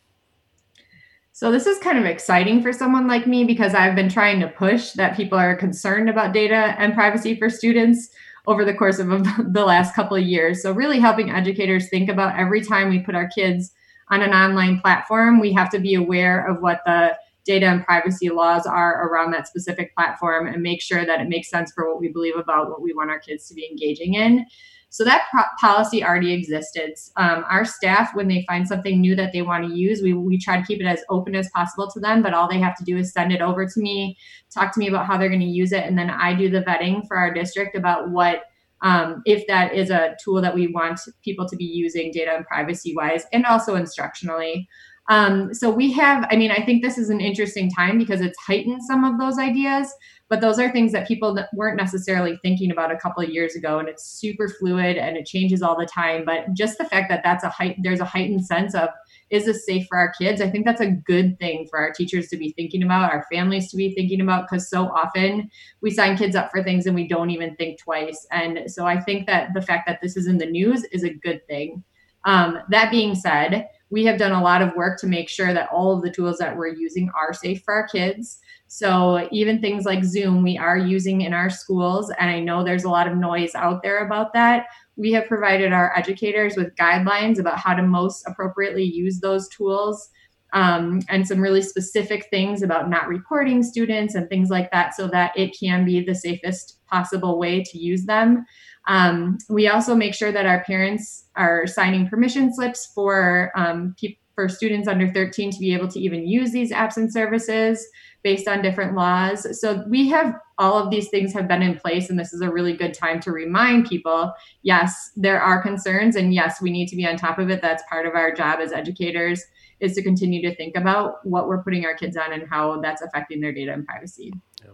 So 1.39 1.53
this 1.53 1.65
is 1.65 1.79
kind 1.79 1.97
of 1.97 2.03
exciting 2.03 2.61
for 2.61 2.73
someone 2.73 3.07
like 3.07 3.25
me 3.25 3.45
because 3.45 3.73
I've 3.73 3.95
been 3.95 4.09
trying 4.09 4.41
to 4.41 4.49
push 4.49 4.91
that 4.91 5.15
people 5.15 5.37
are 5.37 5.55
concerned 5.55 6.09
about 6.09 6.33
data 6.33 6.75
and 6.77 6.93
privacy 6.93 7.33
for 7.39 7.49
students 7.49 8.09
over 8.45 8.65
the 8.65 8.73
course 8.73 8.99
of 8.99 9.07
the 9.53 9.63
last 9.63 9.95
couple 9.95 10.17
of 10.17 10.23
years. 10.23 10.61
So 10.61 10.73
really 10.73 10.99
helping 10.99 11.31
educators 11.31 11.87
think 11.87 12.09
about 12.09 12.37
every 12.37 12.59
time 12.59 12.89
we 12.89 12.99
put 12.99 13.15
our 13.15 13.29
kids 13.29 13.71
on 14.09 14.21
an 14.21 14.33
online 14.33 14.81
platform, 14.81 15.39
we 15.39 15.53
have 15.53 15.69
to 15.69 15.79
be 15.79 15.93
aware 15.93 16.45
of 16.45 16.61
what 16.61 16.81
the 16.85 17.15
data 17.45 17.67
and 17.67 17.85
privacy 17.85 18.27
laws 18.27 18.65
are 18.65 19.07
around 19.07 19.31
that 19.31 19.47
specific 19.47 19.95
platform 19.95 20.45
and 20.45 20.61
make 20.61 20.81
sure 20.81 21.05
that 21.05 21.21
it 21.21 21.29
makes 21.29 21.49
sense 21.49 21.71
for 21.71 21.89
what 21.89 22.01
we 22.01 22.09
believe 22.09 22.35
about 22.35 22.69
what 22.69 22.81
we 22.81 22.93
want 22.93 23.09
our 23.11 23.19
kids 23.19 23.47
to 23.47 23.53
be 23.53 23.65
engaging 23.71 24.15
in. 24.15 24.45
So 24.89 25.03
that 25.03 25.23
pro- 25.31 25.43
policy 25.59 26.03
already 26.03 26.33
existed. 26.33 26.95
Um, 27.15 27.45
our 27.49 27.63
staff, 27.63 28.15
when 28.15 28.27
they 28.27 28.43
find 28.47 28.67
something 28.67 28.99
new 28.99 29.15
that 29.15 29.31
they 29.33 29.43
want 29.43 29.65
to 29.65 29.73
use, 29.73 30.01
we, 30.01 30.13
we 30.13 30.39
try 30.39 30.59
to 30.59 30.65
keep 30.65 30.81
it 30.81 30.85
as 30.85 31.03
open 31.09 31.35
as 31.35 31.49
possible 31.51 31.89
to 31.91 31.99
them, 31.99 32.23
but 32.23 32.33
all 32.33 32.49
they 32.49 32.59
have 32.59 32.75
to 32.77 32.83
do 32.83 32.97
is 32.97 33.13
send 33.13 33.31
it 33.31 33.41
over 33.41 33.65
to 33.67 33.79
me, 33.79 34.17
talk 34.51 34.73
to 34.73 34.79
me 34.79 34.87
about 34.87 35.05
how 35.05 35.17
they're 35.17 35.29
going 35.29 35.39
to 35.41 35.45
use 35.45 35.71
it, 35.71 35.83
and 35.83 35.97
then 35.97 36.09
I 36.09 36.33
do 36.33 36.49
the 36.49 36.61
vetting 36.61 37.07
for 37.07 37.17
our 37.17 37.31
district 37.31 37.75
about 37.75 38.09
what 38.09 38.43
um, 38.81 39.21
if 39.25 39.45
that 39.47 39.73
is 39.73 39.89
a 39.89 40.15
tool 40.23 40.41
that 40.41 40.55
we 40.55 40.67
want 40.67 41.01
people 41.21 41.47
to 41.47 41.55
be 41.55 41.65
using 41.65 42.11
data 42.11 42.31
and 42.35 42.45
privacy 42.45 42.95
wise 42.95 43.25
and 43.33 43.45
also 43.45 43.75
instructionally 43.75 44.67
um, 45.09 45.53
so 45.53 45.71
we 45.71 45.91
have, 45.93 46.27
I 46.29 46.35
mean, 46.35 46.51
I 46.51 46.63
think 46.63 46.83
this 46.83 46.99
is 46.99 47.09
an 47.09 47.19
interesting 47.19 47.69
time 47.71 47.97
because 47.97 48.21
it's 48.21 48.37
heightened 48.39 48.83
some 48.83 49.03
of 49.03 49.19
those 49.19 49.39
ideas, 49.39 49.91
but 50.29 50.39
those 50.39 50.59
are 50.59 50.71
things 50.71 50.91
that 50.91 51.07
people 51.07 51.35
weren't 51.51 51.77
necessarily 51.77 52.37
thinking 52.43 52.69
about 52.69 52.91
a 52.91 52.97
couple 52.97 53.23
of 53.23 53.29
years 53.29 53.55
ago. 53.55 53.79
And 53.79 53.89
it's 53.89 54.05
super 54.05 54.47
fluid 54.47 54.97
and 54.97 55.17
it 55.17 55.25
changes 55.25 55.63
all 55.63 55.75
the 55.75 55.87
time. 55.87 56.25
But 56.25 56.53
just 56.53 56.77
the 56.77 56.85
fact 56.85 57.09
that 57.09 57.21
that's 57.23 57.43
a 57.43 57.49
height, 57.49 57.77
there's 57.81 58.01
a 58.01 58.05
heightened 58.05 58.45
sense 58.45 58.75
of, 58.75 58.89
is 59.31 59.45
this 59.45 59.65
safe 59.65 59.87
for 59.87 59.97
our 59.97 60.13
kids? 60.19 60.41
I 60.41 60.49
think 60.49 60.65
that's 60.65 60.81
a 60.81 60.91
good 60.91 61.39
thing 61.39 61.65
for 61.67 61.79
our 61.79 61.91
teachers 61.91 62.27
to 62.27 62.37
be 62.37 62.51
thinking 62.51 62.83
about, 62.83 63.11
our 63.11 63.25
families 63.31 63.71
to 63.71 63.77
be 63.77 63.95
thinking 63.95 64.21
about, 64.21 64.47
because 64.47 64.69
so 64.69 64.89
often 64.89 65.49
we 65.81 65.89
sign 65.89 66.17
kids 66.17 66.35
up 66.35 66.51
for 66.51 66.63
things 66.63 66.85
and 66.85 66.93
we 66.93 67.07
don't 67.07 67.31
even 67.31 67.55
think 67.55 67.79
twice. 67.79 68.27
And 68.31 68.69
so 68.71 68.85
I 68.85 68.99
think 68.99 69.25
that 69.25 69.55
the 69.55 69.61
fact 69.61 69.87
that 69.87 70.01
this 70.03 70.15
is 70.15 70.27
in 70.27 70.37
the 70.37 70.45
news 70.45 70.83
is 70.91 71.03
a 71.03 71.13
good 71.13 71.45
thing. 71.47 71.83
Um, 72.25 72.59
that 72.69 72.91
being 72.91 73.15
said, 73.15 73.67
we 73.89 74.05
have 74.05 74.19
done 74.19 74.31
a 74.31 74.43
lot 74.43 74.61
of 74.61 74.75
work 74.75 74.99
to 74.99 75.07
make 75.07 75.29
sure 75.29 75.53
that 75.53 75.69
all 75.71 75.95
of 75.95 76.03
the 76.03 76.11
tools 76.11 76.37
that 76.37 76.55
we're 76.55 76.67
using 76.67 77.09
are 77.19 77.33
safe 77.33 77.63
for 77.63 77.73
our 77.73 77.87
kids. 77.87 78.39
So 78.67 79.27
even 79.31 79.59
things 79.59 79.85
like 79.85 80.03
Zoom, 80.03 80.43
we 80.43 80.57
are 80.57 80.77
using 80.77 81.21
in 81.21 81.33
our 81.33 81.49
schools, 81.49 82.11
and 82.19 82.29
I 82.29 82.39
know 82.39 82.63
there's 82.63 82.83
a 82.83 82.89
lot 82.89 83.07
of 83.07 83.17
noise 83.17 83.55
out 83.55 83.81
there 83.81 84.05
about 84.05 84.31
that. 84.33 84.67
We 84.95 85.11
have 85.13 85.27
provided 85.27 85.73
our 85.73 85.97
educators 85.97 86.55
with 86.55 86.75
guidelines 86.75 87.39
about 87.39 87.57
how 87.57 87.73
to 87.73 87.81
most 87.81 88.23
appropriately 88.27 88.83
use 88.83 89.19
those 89.19 89.49
tools. 89.49 90.09
Um, 90.51 91.01
and 91.09 91.27
some 91.27 91.39
really 91.39 91.61
specific 91.61 92.25
things 92.31 92.63
about 92.63 92.89
not 92.89 93.07
reporting 93.07 93.61
students 93.61 94.15
and 94.15 94.27
things 94.27 94.49
like 94.49 94.71
that 94.71 94.95
so 94.95 95.07
that 95.09 95.31
it 95.37 95.55
can 95.55 95.85
be 95.85 96.03
the 96.03 96.15
safest 96.15 96.79
possible 96.87 97.37
way 97.37 97.63
to 97.63 97.77
use 97.77 98.05
them. 98.05 98.47
Um, 98.89 99.37
we 99.49 99.67
also 99.67 99.95
make 99.95 100.15
sure 100.15 100.31
that 100.31 100.47
our 100.47 100.63
parents 100.63 101.25
are 101.35 101.67
signing 101.67 102.09
permission 102.09 102.53
slips 102.53 102.91
for 102.93 103.51
um, 103.55 103.95
pe- 104.01 104.17
for 104.33 104.49
students 104.49 104.87
under 104.87 105.07
13 105.11 105.51
to 105.51 105.59
be 105.59 105.73
able 105.73 105.87
to 105.89 105.99
even 105.99 106.25
use 106.25 106.51
these 106.51 106.71
apps 106.71 106.97
and 106.97 107.11
services 107.11 107.85
based 108.23 108.47
on 108.47 108.61
different 108.61 108.95
laws. 108.95 109.59
So 109.61 109.83
we 109.87 110.07
have 110.09 110.33
all 110.57 110.81
of 110.81 110.89
these 110.89 111.09
things 111.09 111.33
have 111.33 111.47
been 111.47 111.61
in 111.61 111.77
place, 111.77 112.09
and 112.09 112.17
this 112.17 112.33
is 112.33 112.41
a 112.41 112.49
really 112.49 112.73
good 112.73 112.93
time 112.93 113.19
to 113.21 113.31
remind 113.31 113.87
people 113.87 114.33
yes, 114.63 115.11
there 115.15 115.39
are 115.39 115.61
concerns, 115.61 116.15
and 116.15 116.33
yes, 116.33 116.59
we 116.61 116.71
need 116.71 116.87
to 116.87 116.95
be 116.95 117.05
on 117.05 117.15
top 117.15 117.37
of 117.37 117.49
it. 117.49 117.61
That's 117.61 117.83
part 117.89 118.07
of 118.07 118.15
our 118.15 118.33
job 118.33 118.59
as 118.59 118.73
educators 118.73 119.43
is 119.79 119.93
to 119.93 120.03
continue 120.03 120.41
to 120.41 120.55
think 120.55 120.75
about 120.75 121.25
what 121.25 121.47
we're 121.47 121.63
putting 121.63 121.85
our 121.85 121.93
kids 121.93 122.17
on 122.17 122.33
and 122.33 122.49
how 122.49 122.81
that's 122.81 123.03
affecting 123.03 123.39
their 123.39 123.53
data 123.53 123.71
and 123.71 123.85
privacy. 123.85 124.33
Yeah. 124.63 124.71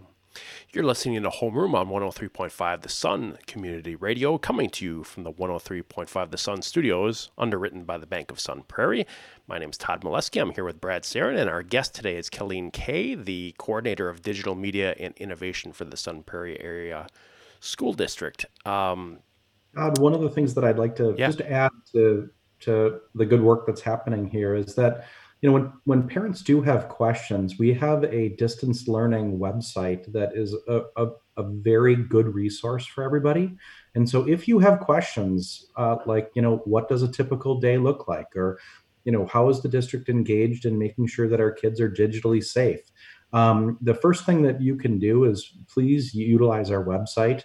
You're 0.74 0.84
listening 0.84 1.24
to 1.24 1.30
Homeroom 1.30 1.74
on 1.74 1.88
103.5 1.88 2.82
The 2.82 2.90
Sun 2.90 3.38
Community 3.48 3.96
Radio, 3.96 4.38
coming 4.38 4.70
to 4.72 4.84
you 4.84 5.04
from 5.04 5.24
the 5.24 5.32
103.5 5.32 6.32
The 6.32 6.38
Sun 6.38 6.64
studios, 6.64 7.30
underwritten 7.38 7.86
by 7.86 7.98
the 7.98 8.06
Bank 8.06 8.30
of 8.30 8.40
Sun 8.40 8.64
Prairie. 8.68 9.08
My 9.48 9.58
name 9.58 9.70
is 9.70 9.78
Todd 9.78 10.02
Molesky. 10.02 10.42
I'm 10.42 10.52
here 10.52 10.66
with 10.66 10.82
Brad 10.82 11.04
Saron, 11.04 11.38
and 11.38 11.50
our 11.50 11.64
guest 11.64 11.96
today 11.96 12.18
is 12.18 12.30
Colleen 12.30 12.72
Kay, 12.72 13.16
the 13.16 13.56
coordinator 13.58 14.10
of 14.10 14.22
digital 14.22 14.56
media 14.56 14.96
and 15.00 15.14
innovation 15.18 15.72
for 15.72 15.86
the 15.86 15.96
Sun 15.96 16.24
Prairie 16.24 16.60
Area 16.60 17.08
School 17.62 17.94
District. 17.94 18.46
Um, 18.66 19.20
Todd, 19.76 20.00
one 20.00 20.14
of 20.14 20.22
the 20.22 20.30
things 20.30 20.54
that 20.56 20.66
I'd 20.66 20.80
like 20.80 20.96
to 20.98 21.16
yeah. 21.18 21.28
just 21.28 21.42
add 21.42 21.72
to 21.94 22.30
to 22.62 23.00
the 23.14 23.26
good 23.26 23.42
work 23.42 23.66
that's 23.68 23.82
happening 23.82 24.28
here 24.28 24.56
is 24.56 24.76
that 24.76 25.06
you 25.46 25.52
know 25.52 25.54
when 25.54 25.74
when 25.84 26.08
parents 26.08 26.42
do 26.42 26.60
have 26.60 26.90
questions 26.90 27.60
we 27.60 27.72
have 27.72 28.04
a 28.06 28.30
distance 28.30 28.88
learning 28.88 29.38
website 29.38 30.12
that 30.12 30.36
is 30.36 30.56
a, 30.68 30.82
a 30.98 31.10
a 31.38 31.44
very 31.44 31.96
good 31.96 32.34
resource 32.34 32.86
for 32.86 33.04
everybody. 33.04 33.56
And 33.94 34.10
so 34.10 34.28
if 34.28 34.48
you 34.48 34.60
have 34.60 34.80
questions 34.80 35.68
uh, 35.76 35.98
like, 36.06 36.32
you 36.34 36.42
know, 36.42 36.58
what 36.66 36.88
does 36.88 37.04
a 37.04 37.12
typical 37.12 37.60
day 37.60 37.78
look 37.78 38.08
like? 38.08 38.36
Or, 38.36 38.60
you 39.04 39.12
know, 39.12 39.26
how 39.26 39.50
is 39.50 39.62
the 39.62 39.70
district 39.70 40.10
engaged 40.10 40.66
in 40.66 40.80
making 40.80 41.08
sure 41.08 41.28
that 41.28 41.42
our 41.42 41.52
kids 41.52 41.80
are 41.82 41.92
digitally 41.92 42.44
safe? 42.44 42.80
Um, 43.34 43.78
the 43.82 43.94
first 43.94 44.26
thing 44.26 44.44
that 44.44 44.62
you 44.62 44.78
can 44.78 44.98
do 44.98 45.26
is 45.26 45.58
please 45.68 46.14
utilize 46.14 46.72
our 46.72 46.84
website. 46.84 47.44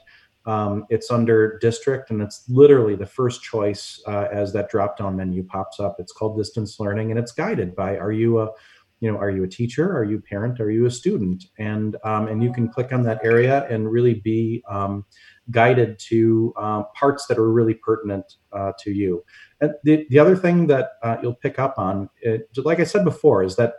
Um, 0.50 0.84
it's 0.88 1.12
under 1.12 1.58
district 1.58 2.10
and 2.10 2.20
it's 2.20 2.42
literally 2.48 2.96
the 2.96 3.06
first 3.06 3.40
choice 3.40 4.02
uh, 4.08 4.26
as 4.32 4.52
that 4.54 4.68
drop 4.68 4.98
down 4.98 5.14
menu 5.16 5.44
pops 5.44 5.78
up. 5.78 5.94
It's 6.00 6.12
called 6.12 6.36
distance 6.36 6.80
learning 6.80 7.12
and 7.12 7.20
it's 7.20 7.30
guided 7.30 7.76
by 7.76 7.96
are 7.96 8.10
you 8.10 8.40
a 8.40 8.48
you 8.98 9.10
know 9.10 9.16
are 9.16 9.30
you 9.30 9.44
a 9.44 9.48
teacher? 9.48 9.96
Are 9.96 10.02
you 10.02 10.18
a 10.18 10.20
parent? 10.20 10.58
Are 10.58 10.72
you 10.72 10.86
a 10.86 10.90
student? 10.90 11.44
And 11.58 11.96
um, 12.02 12.26
and 12.26 12.42
you 12.42 12.52
can 12.52 12.68
click 12.68 12.92
on 12.92 13.04
that 13.04 13.20
area 13.22 13.64
and 13.70 13.92
really 13.92 14.14
be 14.14 14.64
um, 14.68 15.04
guided 15.52 16.00
to 16.08 16.52
uh, 16.56 16.82
parts 16.98 17.26
that 17.28 17.38
are 17.38 17.52
really 17.52 17.74
pertinent 17.74 18.34
uh, 18.52 18.72
to 18.80 18.90
you. 18.90 19.24
And 19.60 19.72
the, 19.84 20.04
the 20.10 20.18
other 20.18 20.36
thing 20.36 20.66
that 20.66 20.90
uh, 21.04 21.18
you'll 21.22 21.36
pick 21.36 21.60
up 21.60 21.78
on 21.78 22.10
it, 22.22 22.48
like 22.56 22.80
i 22.80 22.84
said 22.84 23.04
before 23.04 23.44
is 23.44 23.54
that 23.54 23.74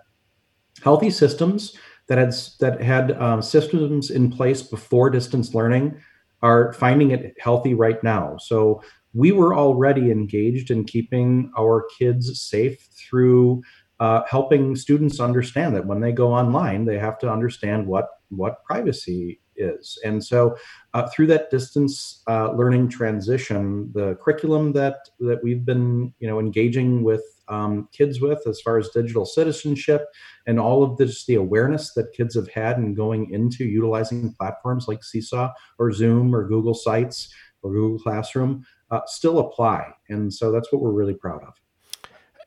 healthy 0.82 1.10
systems 1.10 1.78
that 2.08 2.18
had 2.18 2.34
that 2.62 2.82
had 2.82 3.12
um, 3.22 3.42
systems 3.42 4.10
in 4.10 4.32
place 4.32 4.62
before 4.62 5.10
distance 5.10 5.54
learning 5.54 6.00
are 6.42 6.74
finding 6.74 7.12
it 7.12 7.36
healthy 7.40 7.74
right 7.74 8.04
now 8.04 8.38
so 8.38 8.82
we 9.14 9.32
were 9.32 9.54
already 9.54 10.12
engaged 10.12 10.72
in 10.72 10.86
keeping 10.86 11.52
our 11.58 11.86
kids 11.98 12.42
safe 12.42 12.88
through 12.94 13.62
uh, 14.02 14.24
helping 14.28 14.76
students 14.76 15.20
understand 15.20 15.76
that 15.76 15.86
when 15.86 16.00
they 16.00 16.12
go 16.12 16.34
online, 16.34 16.86
they 16.86 16.98
have 16.98 17.20
to 17.20 17.32
understand 17.32 17.86
what 17.86 18.08
what 18.30 18.64
privacy 18.64 19.40
is. 19.56 20.00
And 20.04 20.24
so, 20.24 20.58
uh, 20.96 21.08
through 21.10 21.28
that 21.28 21.52
distance 21.52 22.24
uh, 22.28 22.52
learning 22.54 22.90
transition, 22.90 23.92
the 23.94 24.16
curriculum 24.16 24.74
that 24.74 24.96
that 25.20 25.44
we've 25.44 25.64
been 25.64 26.12
you 26.20 26.28
know 26.28 26.40
engaging 26.40 27.04
with 27.04 27.24
um, 27.52 27.88
kids 27.92 28.22
with 28.22 28.42
as 28.48 28.62
far 28.62 28.78
as 28.78 28.90
digital 28.90 29.26
citizenship 29.26 30.08
and 30.48 30.60
all 30.60 30.84
of 30.84 30.98
this 30.98 31.26
the 31.26 31.36
awareness 31.36 31.94
that 31.94 32.14
kids 32.14 32.34
have 32.36 32.48
had 32.48 32.78
in 32.78 32.96
going 32.96 33.32
into 33.32 33.66
utilizing 33.66 34.34
platforms 34.34 34.88
like 34.88 35.04
Seesaw 35.04 35.52
or 35.78 35.92
Zoom 35.92 36.34
or 36.34 36.48
Google 36.48 36.74
Sites 36.74 37.32
or 37.62 37.72
Google 37.72 38.00
Classroom 38.00 38.66
uh, 38.90 39.02
still 39.06 39.40
apply. 39.40 39.94
And 40.10 40.34
so 40.34 40.52
that's 40.52 40.72
what 40.72 40.82
we're 40.82 40.92
really 40.92 41.14
proud 41.14 41.44
of. 41.44 41.54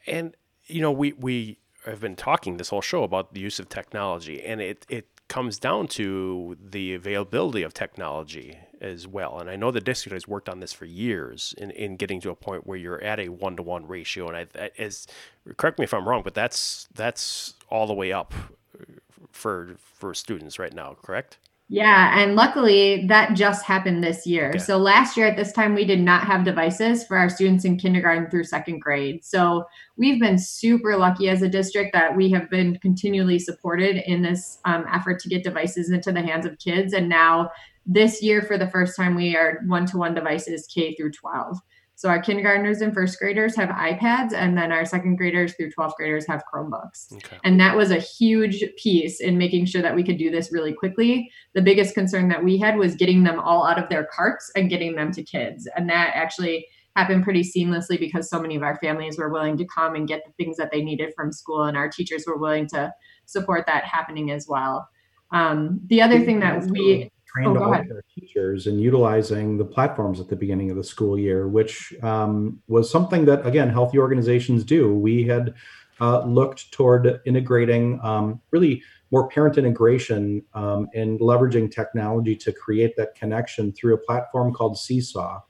And 0.07 0.37
you 0.67 0.81
know, 0.81 0.93
we 0.93 1.13
we 1.13 1.59
have 1.85 2.01
been 2.01 2.17
talking 2.17 2.57
this 2.57 2.71
whole 2.71 2.81
show 2.81 3.03
about 3.03 3.35
the 3.35 3.41
use 3.41 3.59
of 3.59 3.69
technology, 3.69 4.43
and 4.43 4.61
it 4.61 4.87
it 4.89 5.09
comes 5.35 5.59
down 5.59 5.89
to 5.89 6.57
the 6.65 6.95
availability 6.95 7.65
of 7.65 7.75
technology 7.75 8.57
as 8.81 9.05
well. 9.05 9.41
And 9.41 9.51
I 9.51 9.57
know 9.57 9.73
the 9.73 9.81
district 9.81 10.13
has 10.13 10.29
worked 10.29 10.49
on 10.49 10.61
this 10.61 10.73
for 10.73 10.85
years 10.85 11.57
in, 11.59 11.73
in 11.73 11.97
getting 11.97 12.21
to 12.21 12.31
a 12.31 12.37
point 12.37 12.69
where 12.69 12.79
you're 12.79 13.03
at 13.03 13.19
a 13.19 13.31
one 13.31 13.57
to 13.57 13.63
one 13.65 13.89
ratio. 13.89 14.29
And 14.29 14.37
I, 14.37 14.71
as 14.79 15.09
correct 15.57 15.81
me 15.81 15.87
if 15.87 15.93
I'm 15.93 16.09
wrong, 16.09 16.23
but 16.23 16.35
that's 16.35 16.87
that's 16.95 17.55
all 17.69 17.89
the 17.89 17.95
way 17.95 18.13
up 18.13 18.33
uh, 18.79 18.85
for 19.33 19.75
for 19.83 20.15
students 20.15 20.61
right 20.61 20.73
now, 20.73 20.97
correct? 21.03 21.39
Yeah, 21.69 22.21
and 22.21 22.37
luckily 22.37 23.07
that 23.07 23.35
just 23.35 23.65
happened 23.65 24.05
this 24.05 24.27
year. 24.27 24.51
Okay. 24.51 24.59
So 24.59 24.77
last 24.77 25.17
year 25.17 25.27
at 25.27 25.37
this 25.37 25.51
time 25.51 25.75
we 25.75 25.87
did 25.87 26.01
not 26.01 26.25
have 26.25 26.45
devices 26.45 27.05
for 27.05 27.17
our 27.17 27.31
students 27.31 27.65
in 27.65 27.79
kindergarten 27.79 28.29
through 28.31 28.45
second 28.45 28.81
grade. 28.81 29.25
So 29.25 29.65
we've 29.97 30.21
been 30.21 30.39
super 30.39 30.97
lucky 30.97 31.31
as 31.31 31.41
a 31.41 31.49
district 31.49 31.95
that 31.95 32.15
we 32.15 32.31
have 32.31 32.51
been 32.51 32.79
continually 32.81 33.39
supported 33.39 34.03
in 34.07 34.21
this 34.21 34.59
um, 34.67 34.85
effort 34.93 35.21
to 35.21 35.29
get 35.29 35.43
devices 35.43 35.91
into 35.91 36.13
the 36.13 36.23
hands 36.23 36.45
of 36.45 36.59
kids. 36.59 36.93
And 36.93 37.09
now 37.09 37.51
this 37.87 38.23
year, 38.23 38.43
for 38.43 38.59
the 38.59 38.71
first 38.71 38.97
time, 38.97 39.15
we 39.15 39.37
are 39.37 39.61
one-to-one 39.67 40.15
devices 40.15 40.67
K 40.67 40.95
through 40.95 41.13
12. 41.13 41.59
So 41.97 42.09
our 42.09 42.21
kindergartners 42.21 42.81
and 42.81 42.93
first 42.93 43.19
graders 43.19 43.55
have 43.57 43.69
iPads, 43.69 44.33
and 44.33 44.59
then 44.59 44.73
our 44.73 44.85
second 44.85 45.17
graders 45.17 45.55
through 45.55 45.71
12th 45.71 45.95
graders 45.97 46.27
have 46.27 46.43
Chromebooks. 46.53 47.13
Okay. 47.13 47.39
And 47.45 47.61
that 47.61 47.77
was 47.77 47.91
a 47.91 48.01
huge 48.01 48.65
piece 48.77 49.21
in 49.21 49.39
making 49.39 49.67
sure 49.67 49.83
that 49.83 49.95
we 49.95 50.03
could 50.03 50.19
do 50.19 50.31
this 50.31 50.53
really 50.53 50.73
quickly. 50.73 51.31
The 51.55 51.63
biggest 51.63 51.95
concern 51.95 52.29
that 52.29 52.43
we 52.43 52.59
had 52.59 52.77
was 52.77 52.97
getting 52.97 53.23
them 53.23 53.39
all 53.39 53.67
out 53.67 53.83
of 53.83 53.89
their 53.89 54.09
carts 54.13 54.51
and 54.57 54.69
getting 54.69 54.97
them 54.97 55.13
to 55.13 55.23
kids. 55.23 55.69
And 55.77 55.89
that 55.89 56.13
actually 56.15 56.67
happened 56.97 57.25
pretty 57.25 57.43
seamlessly 57.43 57.99
because 57.99 58.29
so 58.29 58.41
many 58.41 58.57
of 58.57 58.63
our 58.63 58.77
families 58.77 59.19
were 59.19 59.29
willing 59.29 59.57
to 59.59 59.67
come 59.67 59.95
and 59.95 60.09
get 60.09 60.23
the 60.27 60.33
things 60.33 60.57
that 60.57 60.71
they 60.73 60.83
needed 60.83 61.13
from 61.17 61.33
school, 61.33 61.65
and 61.65 61.77
our 61.77 61.89
teachers 61.89 62.25
were 62.27 62.39
willing 62.39 62.69
to 62.69 62.93
support 63.27 63.67
that 63.67 63.85
happening 63.85 64.31
as 64.31 64.47
well. 64.49 64.89
Um, 65.31 65.81
the 65.87 66.03
other 66.03 66.25
thing 66.25 66.41
that 66.41 66.65
we 66.67 67.11
trained 67.35 67.57
oh, 67.59 67.65
all 67.65 67.75
of 67.75 67.89
their 67.89 68.05
teachers 68.15 68.67
in 68.67 68.79
utilizing 68.79 69.59
the 69.59 69.65
platforms 69.65 70.21
at 70.21 70.29
the 70.29 70.37
beginning 70.37 70.71
of 70.71 70.77
the 70.77 70.85
school 70.85 71.19
year, 71.19 71.49
which 71.49 71.93
um, 72.03 72.61
was 72.69 72.91
something 72.91 73.25
that, 73.25 73.45
again, 73.47 73.69
healthy 73.69 73.99
organizations 73.99 74.65
do. 74.65 74.95
We 74.95 75.25
had 75.25 75.55
uh, 76.01 76.25
looked 76.25 76.73
toward 76.73 77.21
integrating 77.25 78.01
um, 78.03 78.41
really 78.51 78.83
more 79.11 79.29
parent 79.29 79.59
integration 79.59 80.43
um, 80.55 80.89
and 80.95 81.21
leveraging 81.21 81.73
technology 81.73 82.35
to 82.37 82.53
create 82.53 82.95
that 82.97 83.15
connection 83.15 83.73
through 83.73 83.95
a 83.95 83.99
platform 83.99 84.53
called 84.53 84.79
Seesaw. 84.79 85.41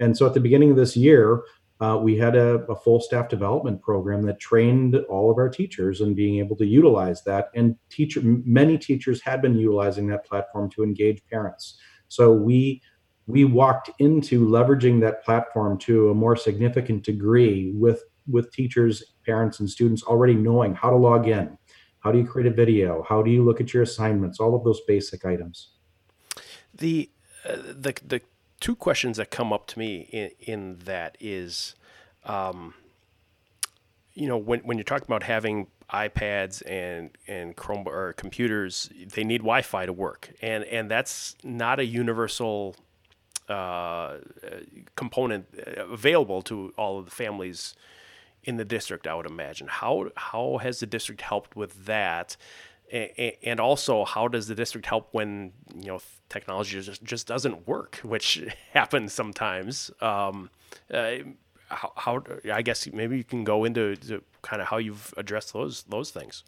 And 0.00 0.16
so 0.16 0.26
at 0.26 0.34
the 0.34 0.40
beginning 0.40 0.70
of 0.70 0.76
this 0.76 0.96
year, 0.96 1.42
uh, 1.84 1.96
we 1.98 2.16
had 2.16 2.34
a, 2.34 2.64
a, 2.66 2.76
full 2.76 3.00
staff 3.00 3.28
development 3.28 3.82
program 3.82 4.22
that 4.22 4.38
trained 4.40 4.96
all 5.08 5.30
of 5.30 5.36
our 5.36 5.50
teachers 5.50 6.00
in 6.00 6.14
being 6.14 6.38
able 6.38 6.56
to 6.56 6.64
utilize 6.64 7.22
that. 7.24 7.50
And 7.54 7.76
teacher, 7.90 8.20
many 8.22 8.78
teachers 8.78 9.20
had 9.20 9.42
been 9.42 9.56
utilizing 9.58 10.06
that 10.08 10.24
platform 10.24 10.70
to 10.70 10.82
engage 10.82 11.22
parents. 11.26 11.78
So 12.08 12.32
we 12.32 12.80
we 13.26 13.44
walked 13.44 13.90
into 13.98 14.46
leveraging 14.46 15.00
that 15.00 15.24
platform 15.24 15.78
to 15.78 16.10
a 16.10 16.14
more 16.14 16.36
significant 16.36 17.02
degree 17.02 17.72
with 17.74 18.02
with 18.26 18.50
teachers, 18.52 19.02
parents, 19.26 19.60
and 19.60 19.68
students 19.68 20.02
already 20.02 20.34
knowing 20.34 20.74
how 20.74 20.90
to 20.90 20.96
log 20.96 21.28
in, 21.28 21.58
how 22.00 22.10
do 22.12 22.18
you 22.18 22.26
create 22.26 22.50
a 22.50 22.54
video, 22.54 23.04
how 23.06 23.22
do 23.22 23.30
you 23.30 23.44
look 23.44 23.60
at 23.60 23.74
your 23.74 23.82
assignments, 23.82 24.40
all 24.40 24.54
of 24.54 24.64
those 24.64 24.80
basic 24.86 25.24
items. 25.26 25.56
The 26.74 27.10
uh, 27.46 27.56
the 27.56 27.92
the 28.06 28.20
two 28.64 28.74
questions 28.74 29.18
that 29.18 29.30
come 29.30 29.52
up 29.52 29.66
to 29.66 29.78
me 29.78 30.08
in, 30.10 30.30
in 30.40 30.78
that 30.86 31.18
is, 31.20 31.74
um, 32.24 32.72
you 34.14 34.26
know, 34.26 34.38
when, 34.38 34.60
when 34.60 34.78
you're 34.78 34.84
talking 34.84 35.04
about 35.04 35.22
having 35.22 35.66
iPads 35.92 36.62
and 36.66 37.10
and 37.28 37.54
Chrome 37.56 37.86
or 37.86 38.14
computers, 38.14 38.88
they 39.14 39.22
need 39.22 39.42
Wi-Fi 39.42 39.84
to 39.84 39.92
work, 39.92 40.32
and 40.40 40.64
and 40.64 40.90
that's 40.90 41.36
not 41.44 41.78
a 41.78 41.84
universal 41.84 42.74
uh, 43.50 44.16
component 44.96 45.44
uh, 45.54 45.84
available 45.84 46.40
to 46.40 46.72
all 46.78 46.98
of 46.98 47.04
the 47.04 47.10
families 47.10 47.74
in 48.44 48.56
the 48.56 48.64
district. 48.64 49.06
I 49.06 49.14
would 49.14 49.26
imagine. 49.26 49.66
How 49.68 50.08
how 50.16 50.56
has 50.62 50.80
the 50.80 50.86
district 50.86 51.20
helped 51.20 51.54
with 51.54 51.84
that? 51.84 52.38
And 52.94 53.58
also 53.58 54.04
how 54.04 54.28
does 54.28 54.46
the 54.46 54.54
district 54.54 54.86
help 54.86 55.08
when 55.12 55.52
you 55.74 55.88
know 55.88 56.00
technology 56.28 56.80
just, 56.80 57.02
just 57.02 57.26
doesn't 57.26 57.66
work 57.66 57.96
which 58.02 58.42
happens 58.72 59.12
sometimes. 59.12 59.90
Um, 60.00 60.50
uh, 60.92 61.16
how, 61.68 61.92
how, 61.96 62.22
i 62.52 62.60
guess 62.60 62.86
maybe 62.92 63.16
you 63.16 63.24
can 63.24 63.42
go 63.42 63.64
into 63.64 63.96
kind 64.42 64.60
of 64.60 64.68
how 64.68 64.76
you've 64.76 65.14
addressed 65.16 65.54
those 65.54 65.82
those 65.84 66.10
things 66.10 66.44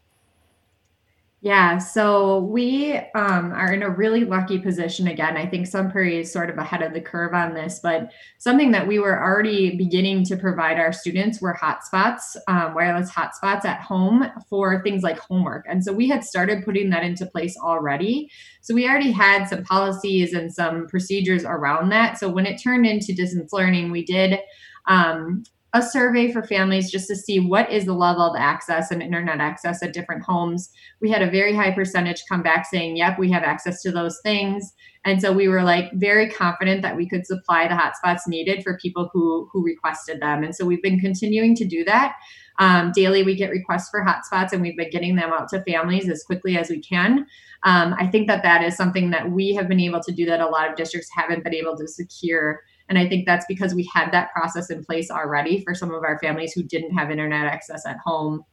yeah, 1.46 1.78
so 1.78 2.40
we 2.40 2.96
um, 3.14 3.52
are 3.52 3.72
in 3.72 3.84
a 3.84 3.88
really 3.88 4.24
lucky 4.24 4.58
position 4.58 5.06
again. 5.06 5.36
I 5.36 5.46
think 5.46 5.68
Sun 5.68 5.92
Prairie 5.92 6.18
is 6.18 6.32
sort 6.32 6.50
of 6.50 6.58
ahead 6.58 6.82
of 6.82 6.92
the 6.92 7.00
curve 7.00 7.34
on 7.34 7.54
this, 7.54 7.78
but 7.80 8.10
something 8.38 8.72
that 8.72 8.88
we 8.88 8.98
were 8.98 9.22
already 9.22 9.76
beginning 9.76 10.24
to 10.24 10.36
provide 10.36 10.76
our 10.76 10.92
students 10.92 11.40
were 11.40 11.54
hotspots, 11.54 12.34
um, 12.48 12.74
wireless 12.74 13.12
hotspots 13.12 13.64
at 13.64 13.80
home 13.80 14.28
for 14.50 14.82
things 14.82 15.04
like 15.04 15.20
homework. 15.20 15.64
And 15.68 15.84
so 15.84 15.92
we 15.92 16.08
had 16.08 16.24
started 16.24 16.64
putting 16.64 16.90
that 16.90 17.04
into 17.04 17.24
place 17.24 17.56
already. 17.56 18.28
So 18.60 18.74
we 18.74 18.88
already 18.88 19.12
had 19.12 19.44
some 19.44 19.62
policies 19.62 20.32
and 20.32 20.52
some 20.52 20.88
procedures 20.88 21.44
around 21.44 21.90
that. 21.90 22.18
So 22.18 22.28
when 22.28 22.46
it 22.46 22.60
turned 22.60 22.86
into 22.86 23.14
distance 23.14 23.52
learning, 23.52 23.92
we 23.92 24.04
did 24.04 24.40
um, 24.88 25.44
a 25.74 25.82
survey 25.82 26.32
for 26.32 26.42
families 26.42 26.90
just 26.90 27.08
to 27.08 27.16
see 27.16 27.38
what 27.38 27.70
is 27.70 27.84
the 27.84 27.92
level 27.92 28.22
of 28.22 28.36
access 28.38 28.90
and 28.90 29.02
internet 29.02 29.40
access 29.40 29.82
at 29.82 29.92
different 29.92 30.22
homes. 30.22 30.70
We 31.00 31.10
had 31.10 31.22
a 31.22 31.30
very 31.30 31.54
high 31.54 31.72
percentage 31.72 32.22
come 32.28 32.42
back 32.42 32.66
saying, 32.66 32.96
yep, 32.96 33.18
we 33.18 33.30
have 33.32 33.42
access 33.42 33.82
to 33.82 33.90
those 33.90 34.18
things. 34.22 34.72
And 35.04 35.20
so 35.20 35.32
we 35.32 35.48
were 35.48 35.62
like 35.62 35.90
very 35.94 36.30
confident 36.30 36.82
that 36.82 36.96
we 36.96 37.08
could 37.08 37.26
supply 37.26 37.68
the 37.68 37.74
hotspots 37.74 38.26
needed 38.26 38.62
for 38.62 38.78
people 38.78 39.10
who 39.12 39.48
who 39.52 39.64
requested 39.64 40.20
them. 40.20 40.42
And 40.42 40.54
so 40.54 40.64
we've 40.64 40.82
been 40.82 40.98
continuing 40.98 41.54
to 41.56 41.64
do 41.64 41.84
that. 41.84 42.14
Um, 42.58 42.90
daily, 42.92 43.22
we 43.22 43.36
get 43.36 43.50
requests 43.50 43.90
for 43.90 44.04
hotspots, 44.04 44.52
and 44.52 44.62
we've 44.62 44.76
been 44.76 44.90
getting 44.90 45.14
them 45.14 45.30
out 45.30 45.48
to 45.50 45.62
families 45.62 46.08
as 46.08 46.24
quickly 46.24 46.56
as 46.56 46.70
we 46.70 46.80
can. 46.80 47.26
Um, 47.64 47.94
I 47.98 48.06
think 48.06 48.28
that 48.28 48.42
that 48.42 48.62
is 48.64 48.76
something 48.76 49.10
that 49.10 49.30
we 49.30 49.54
have 49.54 49.68
been 49.68 49.80
able 49.80 50.00
to 50.00 50.12
do 50.12 50.24
that 50.26 50.40
a 50.40 50.48
lot 50.48 50.70
of 50.70 50.76
districts 50.76 51.10
haven't 51.14 51.44
been 51.44 51.54
able 51.54 51.76
to 51.76 51.86
secure 51.86 52.60
and 52.88 52.98
I 52.98 53.08
think 53.08 53.26
that's 53.26 53.46
because 53.48 53.74
we 53.74 53.88
had 53.92 54.12
that 54.12 54.32
process 54.32 54.70
in 54.70 54.84
place 54.84 55.10
already 55.10 55.62
for 55.62 55.74
some 55.74 55.92
of 55.92 56.04
our 56.04 56.18
families 56.18 56.52
who 56.52 56.62
didn't 56.62 56.96
have 56.96 57.10
internet 57.10 57.46
access 57.46 57.84
at 57.86 57.98
home. 58.04 58.44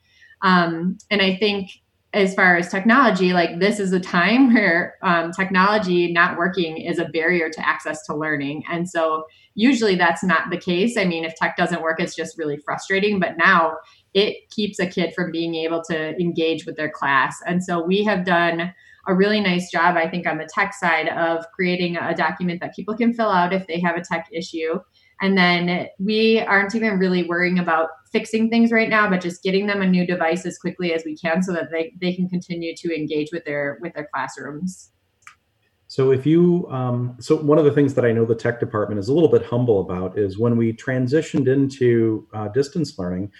Um, 0.42 0.98
and 1.10 1.22
I 1.22 1.36
think 1.36 1.70
as 2.14 2.36
far 2.36 2.56
as 2.58 2.70
technology, 2.70 3.34
like 3.34 3.60
this 3.60 3.80
is 3.80 3.92
a 3.92 4.00
time 4.00 4.54
where 4.54 4.96
um, 5.02 5.32
technology 5.32 6.12
not 6.12 6.38
working 6.38 6.78
is 6.78 7.00
a 7.00 7.06
barrier 7.06 7.50
to 7.50 7.68
access 7.68 8.06
to 8.06 8.16
learning. 8.16 8.64
And 8.72 8.90
so 8.90 9.26
usually 9.56 9.96
that's 9.96 10.24
not 10.24 10.50
the 10.50 10.58
case. 10.58 10.98
I 10.98 11.06
mean, 11.06 11.26
if 11.26 11.36
tech 11.36 11.58
doesn't 11.58 11.82
work, 11.82 12.00
it's 12.00 12.16
just 12.16 12.38
really 12.38 12.58
frustrating. 12.58 13.20
But 13.20 13.38
now 13.38 13.78
it 14.14 14.50
keeps 14.50 14.80
a 14.80 14.88
kid 14.88 15.14
from 15.16 15.32
being 15.32 15.56
able 15.56 15.84
to 15.90 16.16
engage 16.20 16.66
with 16.66 16.76
their 16.76 16.90
class. 16.90 17.38
And 17.46 17.64
so 17.64 17.84
we 17.84 18.04
have 18.04 18.26
done 18.26 18.74
a 19.08 19.14
really 19.14 19.42
nice 19.42 19.70
job, 19.70 19.98
I 19.98 20.10
think, 20.10 20.26
on 20.26 20.38
the 20.38 20.48
tech 20.54 20.74
side 20.74 21.10
of 21.10 21.46
creating 21.54 21.98
a 21.98 22.16
document 22.16 22.62
that 22.62 22.76
people 22.76 22.96
can 22.96 23.14
fill 23.14 23.30
out 23.30 23.54
if 23.54 23.68
they 23.68 23.80
have 23.80 23.96
a 23.96 24.02
tech 24.02 24.28
issue. 24.32 24.80
And 25.22 25.38
then 25.38 25.88
we 26.00 26.40
aren't 26.42 26.76
even 26.76 27.00
really 27.00 27.24
worrying 27.24 27.60
about 27.60 27.90
fixing 28.12 28.50
things 28.50 28.72
right 28.72 28.90
now, 28.90 29.10
but 29.10 29.22
just 29.22 29.44
getting 29.44 29.68
them 29.68 29.82
a 29.82 29.88
new 29.88 30.06
device 30.06 30.46
as 30.46 30.58
quickly 30.58 30.94
as 30.94 31.04
we 31.06 31.16
can 31.18 31.42
so 31.42 31.54
that 31.54 31.72
they, 31.72 31.94
they 32.00 32.14
can 32.14 32.28
continue 32.30 32.76
to 32.78 32.96
engage 32.96 33.30
with 33.32 33.46
their 33.46 33.78
with 33.82 33.94
their 33.94 34.08
classrooms. 34.14 34.92
So 35.88 36.12
if 36.12 36.26
you, 36.26 36.68
um, 36.72 37.16
so 37.20 37.36
one 37.36 37.60
of 37.60 37.66
the 37.66 37.72
things 37.72 37.94
that 37.94 38.04
I 38.04 38.12
know 38.12 38.26
the 38.26 38.34
tech 38.34 38.60
department 38.60 39.00
is 39.00 39.10
a 39.10 39.14
little 39.14 39.30
bit 39.30 39.46
humble 39.46 39.80
about 39.80 40.18
is 40.18 40.40
when 40.40 40.58
we 40.58 40.74
transitioned 40.74 41.48
into 41.48 42.28
uh, 42.34 42.48
distance 42.48 42.98
learning, 42.98 43.32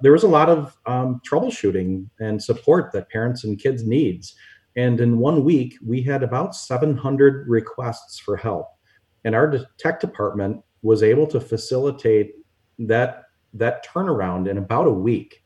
there 0.00 0.12
was 0.12 0.22
a 0.22 0.28
lot 0.28 0.48
of 0.48 0.78
um, 0.86 1.20
troubleshooting 1.28 2.08
and 2.20 2.40
support 2.40 2.92
that 2.92 3.10
parents 3.10 3.42
and 3.42 3.58
kids 3.58 3.84
needs. 3.84 4.36
And 4.78 5.00
in 5.00 5.18
one 5.18 5.42
week, 5.42 5.76
we 5.84 6.02
had 6.02 6.22
about 6.22 6.54
700 6.54 7.48
requests 7.48 8.20
for 8.20 8.36
help. 8.36 8.68
And 9.24 9.34
our 9.34 9.52
tech 9.76 9.98
department 9.98 10.62
was 10.82 11.02
able 11.02 11.26
to 11.26 11.40
facilitate 11.40 12.34
that 12.78 13.24
that 13.54 13.84
turnaround 13.84 14.48
in 14.48 14.58
about 14.58 14.86
a 14.86 14.92
week. 14.92 15.42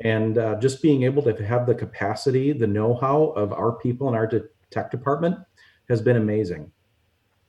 And 0.00 0.36
uh, 0.36 0.56
just 0.56 0.82
being 0.82 1.04
able 1.04 1.22
to 1.22 1.46
have 1.46 1.66
the 1.66 1.74
capacity 1.74 2.52
the 2.52 2.66
know-how 2.66 3.28
of 3.36 3.54
our 3.54 3.72
people 3.72 4.06
in 4.06 4.14
our 4.14 4.30
tech 4.70 4.90
department 4.90 5.38
has 5.88 6.02
been 6.02 6.16
amazing. 6.16 6.70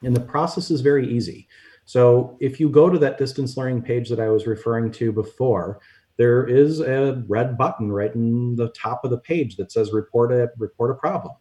And 0.04 0.16
the 0.16 0.22
process 0.22 0.72
is 0.72 0.80
very 0.80 1.06
easy. 1.06 1.50
So 1.84 2.38
if 2.40 2.62
you 2.62 2.70
go 2.70 2.90
to 2.90 2.98
that 3.00 3.18
distance 3.18 3.58
learning 3.58 3.82
page 3.82 4.08
that 4.10 4.22
i 4.22 4.30
was 4.30 4.48
referring 4.48 4.92
to 4.92 5.12
before 5.12 5.82
there 6.20 6.46
is 6.46 6.82
a 6.82 7.24
red 7.30 7.58
button 7.58 7.90
right 7.90 8.14
in 8.14 8.58
the 8.58 8.70
top 8.72 9.06
of 9.06 9.10
the 9.10 9.18
page 9.18 9.56
that 9.56 9.72
says 9.72 9.94
report 9.94 10.34
a 10.34 10.52
report 10.58 10.92
a 10.92 10.96
problem 10.96 11.34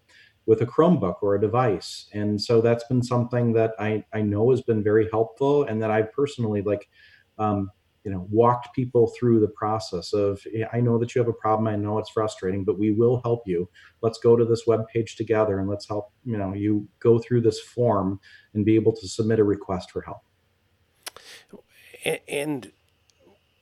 with 0.47 0.62
a 0.62 0.67
Chromebook 0.67 1.17
or 1.21 1.35
a 1.35 1.41
device. 1.41 2.07
And 2.14 2.41
so 2.41 2.61
that's 2.61 2.85
been 2.85 3.03
something 3.03 3.53
that 3.55 3.73
I, 3.81 4.05
I 4.14 4.23
know 4.23 4.51
has 4.51 4.62
been 4.62 4.83
very 4.83 5.09
helpful 5.11 5.64
and 5.64 5.83
that 5.83 5.91
I 5.91 6.03
personally 6.03 6.62
like, 6.62 6.88
um, 7.38 7.71
you 8.05 8.12
know, 8.12 8.29
walked 8.31 8.73
people 8.73 9.12
through 9.19 9.41
the 9.41 9.49
process 9.49 10.12
of, 10.12 10.41
I 10.73 10.81
know 10.81 10.97
that 10.99 11.12
you 11.12 11.19
have 11.19 11.29
a 11.29 11.35
problem. 11.35 11.67
I 11.67 11.75
know 11.75 11.99
it's 11.99 12.11
frustrating, 12.11 12.64
but 12.64 12.79
we 12.79 12.93
will 12.93 13.21
help 13.23 13.43
you. 13.47 13.69
Let's 14.01 14.19
go 14.19 14.37
to 14.37 14.45
this 14.45 14.62
web 14.67 14.85
page 14.95 15.17
together 15.17 15.59
and 15.59 15.69
let's 15.69 15.88
help, 15.88 16.12
you 16.25 16.38
know, 16.38 16.55
you 16.55 16.88
go 17.01 17.19
through 17.19 17.41
this 17.41 17.61
form 17.61 18.21
and 18.55 18.64
be 18.64 18.77
able 18.77 18.95
to 18.95 19.09
submit 19.09 19.41
a 19.41 19.45
request 19.45 19.91
for 19.91 20.03
help. 20.03 20.23
And 22.29 22.71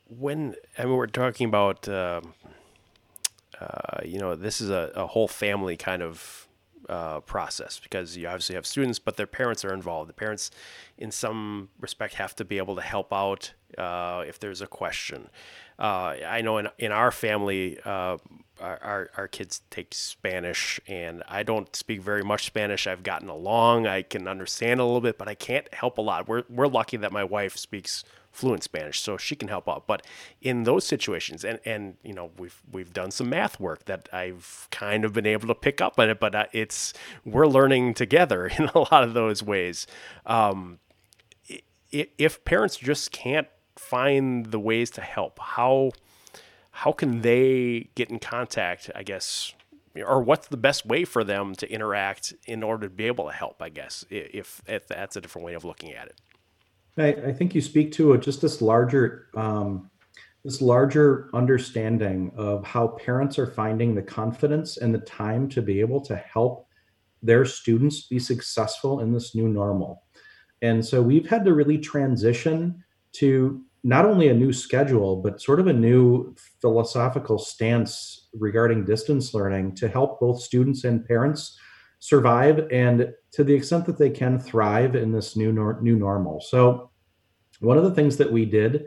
when, 0.08 0.54
I 0.78 0.84
mean, 0.84 0.96
we're 0.96 1.06
talking 1.06 1.48
about, 1.48 1.88
um, 1.88 2.34
uh, 3.60 4.00
you 4.04 4.18
know, 4.18 4.34
this 4.34 4.60
is 4.60 4.70
a, 4.70 4.92
a 4.94 5.06
whole 5.06 5.28
family 5.28 5.76
kind 5.76 6.02
of 6.02 6.46
uh, 6.88 7.20
process 7.20 7.80
because 7.80 8.16
you 8.16 8.26
obviously 8.28 8.54
have 8.54 8.66
students, 8.66 8.98
but 8.98 9.16
their 9.16 9.26
parents 9.26 9.64
are 9.64 9.74
involved. 9.74 10.08
The 10.08 10.14
parents, 10.14 10.50
in 10.96 11.10
some 11.10 11.68
respect, 11.80 12.14
have 12.14 12.36
to 12.36 12.44
be 12.44 12.58
able 12.58 12.76
to 12.76 12.82
help 12.82 13.12
out 13.12 13.52
uh, 13.76 14.24
if 14.26 14.38
there's 14.38 14.60
a 14.60 14.66
question. 14.66 15.28
Uh, 15.78 16.14
I 16.26 16.40
know 16.42 16.58
in, 16.58 16.68
in 16.78 16.92
our 16.92 17.10
family, 17.10 17.78
uh, 17.84 18.18
our, 18.60 18.78
our, 18.82 19.10
our, 19.16 19.28
kids 19.28 19.60
take 19.68 19.92
Spanish, 19.92 20.80
and 20.86 21.22
I 21.28 21.42
don't 21.42 21.74
speak 21.76 22.00
very 22.00 22.22
much 22.22 22.46
Spanish. 22.46 22.86
I've 22.86 23.02
gotten 23.02 23.28
along, 23.28 23.86
I 23.86 24.00
can 24.00 24.26
understand 24.26 24.80
a 24.80 24.84
little 24.84 25.02
bit, 25.02 25.18
but 25.18 25.28
I 25.28 25.34
can't 25.34 25.72
help 25.74 25.98
a 25.98 26.00
lot. 26.00 26.26
We're, 26.26 26.44
we're 26.48 26.68
lucky 26.68 26.96
that 26.96 27.12
my 27.12 27.24
wife 27.24 27.58
speaks 27.58 28.04
fluent 28.36 28.62
Spanish, 28.62 29.00
so 29.00 29.16
she 29.16 29.34
can 29.34 29.48
help 29.48 29.68
out. 29.68 29.86
But 29.86 30.06
in 30.42 30.64
those 30.64 30.86
situations, 30.86 31.44
and 31.44 31.58
and 31.64 31.96
you 32.02 32.12
know 32.12 32.30
we've 32.38 32.60
we've 32.70 32.92
done 32.92 33.10
some 33.10 33.30
math 33.30 33.58
work 33.58 33.86
that 33.86 34.08
I've 34.12 34.68
kind 34.70 35.04
of 35.04 35.12
been 35.14 35.26
able 35.26 35.48
to 35.48 35.54
pick 35.54 35.80
up 35.80 35.98
on 35.98 36.10
it, 36.10 36.20
but 36.20 36.34
uh, 36.34 36.44
it's 36.52 36.92
we're 37.24 37.46
learning 37.46 37.94
together 37.94 38.46
in 38.58 38.66
a 38.74 38.78
lot 38.78 39.02
of 39.02 39.14
those 39.14 39.42
ways. 39.42 39.86
Um, 40.26 40.78
if 41.90 42.44
parents 42.44 42.76
just 42.76 43.10
can't 43.12 43.48
find 43.76 44.46
the 44.46 44.60
ways 44.60 44.90
to 44.92 45.00
help, 45.00 45.38
how 45.38 45.92
how 46.70 46.92
can 46.92 47.22
they 47.22 47.88
get 47.94 48.10
in 48.10 48.18
contact? 48.18 48.90
I 48.94 49.02
guess 49.02 49.54
or 50.04 50.20
what's 50.20 50.48
the 50.48 50.58
best 50.58 50.84
way 50.84 51.06
for 51.06 51.24
them 51.24 51.54
to 51.54 51.70
interact 51.72 52.34
in 52.44 52.62
order 52.62 52.86
to 52.86 52.94
be 52.94 53.06
able 53.06 53.24
to 53.24 53.32
help 53.32 53.62
i 53.62 53.70
guess 53.70 54.04
if, 54.10 54.60
if 54.66 54.86
that's 54.86 55.16
a 55.16 55.22
different 55.22 55.46
way 55.46 55.54
of 55.54 55.64
looking 55.64 55.90
at 55.94 56.06
it 56.06 56.20
I, 56.98 57.08
I 57.08 57.32
think 57.32 57.54
you 57.54 57.60
speak 57.60 57.92
to 57.92 58.16
just 58.18 58.40
this 58.40 58.62
larger 58.62 59.28
um, 59.34 59.90
this 60.44 60.62
larger 60.62 61.28
understanding 61.34 62.30
of 62.36 62.64
how 62.64 62.86
parents 62.86 63.36
are 63.36 63.48
finding 63.48 63.96
the 63.96 64.02
confidence 64.02 64.76
and 64.76 64.94
the 64.94 65.00
time 65.00 65.48
to 65.48 65.60
be 65.60 65.80
able 65.80 66.00
to 66.02 66.14
help 66.14 66.68
their 67.20 67.44
students 67.44 68.06
be 68.06 68.20
successful 68.20 69.00
in 69.00 69.12
this 69.12 69.34
new 69.34 69.48
normal. 69.48 70.04
And 70.62 70.84
so 70.84 71.02
we've 71.02 71.28
had 71.28 71.44
to 71.46 71.52
really 71.52 71.78
transition 71.78 72.84
to 73.14 73.60
not 73.82 74.04
only 74.04 74.28
a 74.28 74.34
new 74.34 74.52
schedule, 74.52 75.16
but 75.16 75.42
sort 75.42 75.58
of 75.58 75.66
a 75.66 75.72
new 75.72 76.34
philosophical 76.60 77.38
stance 77.38 78.28
regarding 78.32 78.84
distance 78.84 79.34
learning 79.34 79.74
to 79.76 79.88
help 79.88 80.20
both 80.20 80.40
students 80.40 80.84
and 80.84 81.04
parents 81.04 81.58
survive 82.06 82.68
and 82.70 83.12
to 83.32 83.42
the 83.42 83.52
extent 83.52 83.84
that 83.84 83.98
they 83.98 84.10
can 84.10 84.38
thrive 84.38 84.94
in 84.94 85.10
this 85.10 85.34
new 85.34 85.50
nor- 85.52 85.80
new 85.82 85.96
normal. 85.96 86.40
So 86.40 86.90
one 87.58 87.76
of 87.76 87.82
the 87.82 87.94
things 87.94 88.16
that 88.18 88.30
we 88.30 88.44
did 88.44 88.84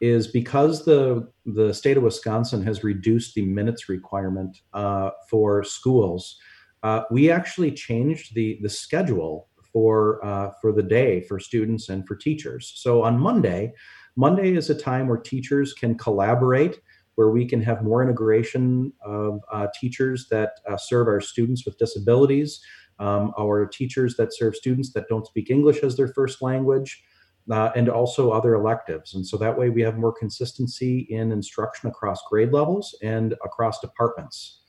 is 0.00 0.28
because 0.28 0.84
the 0.86 1.28
the 1.44 1.74
state 1.74 1.98
of 1.98 2.02
Wisconsin 2.02 2.62
has 2.62 2.82
reduced 2.82 3.34
the 3.34 3.44
minutes 3.44 3.90
requirement 3.90 4.56
uh, 4.72 5.10
for 5.28 5.62
schools, 5.62 6.38
uh, 6.82 7.02
we 7.10 7.30
actually 7.30 7.70
changed 7.70 8.34
the 8.34 8.58
the 8.62 8.70
schedule 8.70 9.48
for 9.70 10.24
uh, 10.24 10.50
for 10.62 10.72
the 10.72 10.82
day 10.82 11.20
for 11.28 11.38
students 11.38 11.90
and 11.90 12.06
for 12.08 12.16
teachers. 12.16 12.72
So 12.76 13.02
on 13.02 13.18
Monday, 13.18 13.74
Monday 14.16 14.56
is 14.56 14.70
a 14.70 14.74
time 14.90 15.06
where 15.06 15.18
teachers 15.18 15.74
can 15.74 15.98
collaborate, 15.98 16.80
where 17.14 17.30
we 17.30 17.46
can 17.46 17.62
have 17.62 17.82
more 17.82 18.02
integration 18.02 18.92
of 19.04 19.40
uh, 19.52 19.66
teachers 19.78 20.26
that 20.30 20.52
uh, 20.68 20.76
serve 20.76 21.08
our 21.08 21.20
students 21.20 21.64
with 21.64 21.78
disabilities, 21.78 22.60
um, 22.98 23.32
our 23.38 23.66
teachers 23.66 24.16
that 24.16 24.34
serve 24.34 24.54
students 24.54 24.92
that 24.92 25.08
don't 25.08 25.26
speak 25.26 25.50
English 25.50 25.82
as 25.82 25.96
their 25.96 26.08
first 26.08 26.42
language 26.42 27.02
uh, 27.50 27.70
and 27.76 27.88
also 27.88 28.30
other 28.30 28.54
electives. 28.54 29.14
And 29.14 29.26
so 29.26 29.36
that 29.38 29.56
way 29.56 29.70
we 29.70 29.82
have 29.82 29.98
more 29.98 30.12
consistency 30.12 31.06
in 31.10 31.32
instruction 31.32 31.88
across 31.88 32.20
grade 32.30 32.52
levels 32.52 32.96
and 33.02 33.34
across 33.44 33.80
departments. 33.80 34.60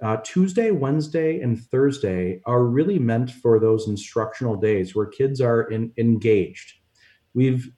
Uh, 0.00 0.16
Tuesday, 0.22 0.70
Wednesday, 0.70 1.40
and 1.40 1.60
Thursday 1.60 2.40
are 2.46 2.64
really 2.64 2.98
meant 2.98 3.30
for 3.30 3.58
those 3.58 3.88
instructional 3.88 4.54
days 4.56 4.94
where 4.94 5.06
kids 5.06 5.40
are 5.40 5.62
in, 5.62 5.92
engaged. 5.98 6.74
We've 7.34 7.68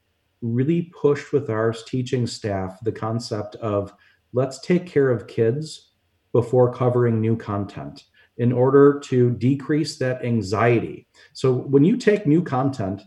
really 0.42 0.90
pushed 1.00 1.32
with 1.32 1.50
our 1.50 1.72
teaching 1.72 2.26
staff 2.26 2.78
the 2.82 2.92
concept 2.92 3.56
of 3.56 3.92
let's 4.32 4.60
take 4.60 4.86
care 4.86 5.10
of 5.10 5.26
kids 5.26 5.92
before 6.32 6.72
covering 6.72 7.20
new 7.20 7.36
content 7.36 8.04
in 8.38 8.52
order 8.52 8.98
to 9.00 9.32
decrease 9.32 9.98
that 9.98 10.24
anxiety. 10.24 11.06
So 11.32 11.52
when 11.52 11.84
you 11.84 11.96
take 11.96 12.26
new 12.26 12.42
content 12.42 13.02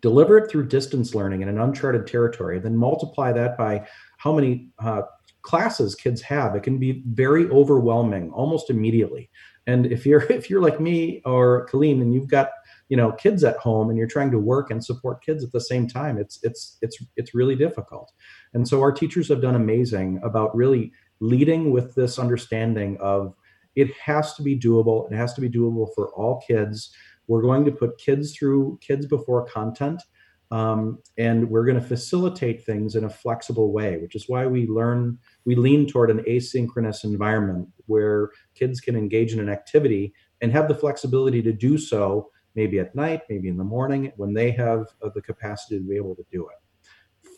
deliver 0.00 0.38
it 0.38 0.50
through 0.50 0.66
distance 0.66 1.14
learning 1.14 1.42
in 1.42 1.48
an 1.48 1.58
uncharted 1.58 2.06
territory, 2.06 2.58
then 2.58 2.76
multiply 2.76 3.32
that 3.32 3.56
by 3.56 3.86
how 4.18 4.32
many 4.32 4.68
uh, 4.78 5.02
classes 5.42 5.94
kids 5.94 6.20
have. 6.22 6.54
It 6.54 6.62
can 6.62 6.78
be 6.78 7.02
very 7.06 7.48
overwhelming 7.48 8.30
almost 8.32 8.70
immediately. 8.70 9.30
And 9.66 9.86
if 9.86 10.06
you're 10.06 10.22
if 10.30 10.50
you're 10.50 10.62
like 10.62 10.80
me 10.80 11.22
or 11.24 11.66
Colleen 11.66 12.02
and 12.02 12.14
you've 12.14 12.28
got 12.28 12.50
you 12.88 12.96
know 12.96 13.12
kids 13.12 13.44
at 13.44 13.56
home 13.56 13.88
and 13.88 13.98
you're 13.98 14.06
trying 14.06 14.30
to 14.30 14.38
work 14.38 14.70
and 14.70 14.84
support 14.84 15.24
kids 15.24 15.42
at 15.42 15.52
the 15.52 15.60
same 15.60 15.86
time, 15.86 16.18
it's 16.18 16.38
it's 16.42 16.78
it's 16.82 16.98
it's 17.16 17.34
really 17.34 17.56
difficult. 17.56 18.12
And 18.54 18.66
so 18.66 18.80
our 18.80 18.92
teachers 18.92 19.28
have 19.28 19.42
done 19.42 19.56
amazing 19.56 20.20
about 20.22 20.54
really 20.56 20.92
leading 21.20 21.70
with 21.70 21.94
this 21.94 22.18
understanding 22.18 22.96
of 23.00 23.34
it 23.74 23.92
has 23.94 24.34
to 24.34 24.42
be 24.42 24.58
doable. 24.58 25.10
It 25.10 25.16
has 25.16 25.34
to 25.34 25.40
be 25.40 25.50
doable 25.50 25.88
for 25.94 26.08
all 26.14 26.42
kids. 26.46 26.94
We're 27.26 27.42
going 27.42 27.64
to 27.64 27.72
put 27.72 27.98
kids 27.98 28.36
through 28.36 28.78
kids 28.80 29.06
before 29.06 29.44
content, 29.46 30.02
um, 30.50 30.98
and 31.18 31.50
we're 31.50 31.64
going 31.64 31.80
to 31.80 31.86
facilitate 31.86 32.64
things 32.64 32.94
in 32.94 33.04
a 33.04 33.10
flexible 33.10 33.72
way, 33.72 33.98
which 33.98 34.14
is 34.14 34.28
why 34.28 34.46
we 34.46 34.66
learn, 34.66 35.18
we 35.44 35.56
lean 35.56 35.86
toward 35.86 36.10
an 36.10 36.20
asynchronous 36.20 37.04
environment 37.04 37.68
where 37.86 38.30
kids 38.54 38.80
can 38.80 38.96
engage 38.96 39.32
in 39.32 39.40
an 39.40 39.48
activity 39.48 40.14
and 40.40 40.52
have 40.52 40.68
the 40.68 40.74
flexibility 40.74 41.42
to 41.42 41.52
do 41.52 41.76
so 41.76 42.30
maybe 42.56 42.80
at 42.80 42.94
night, 42.94 43.22
maybe 43.28 43.48
in 43.48 43.56
the 43.56 43.64
morning 43.64 44.12
when 44.16 44.34
they 44.34 44.50
have 44.50 44.86
uh, 45.02 45.10
the 45.14 45.22
capacity 45.22 45.78
to 45.78 45.84
be 45.84 45.96
able 45.96 46.16
to 46.16 46.24
do 46.32 46.48
it. 46.48 46.56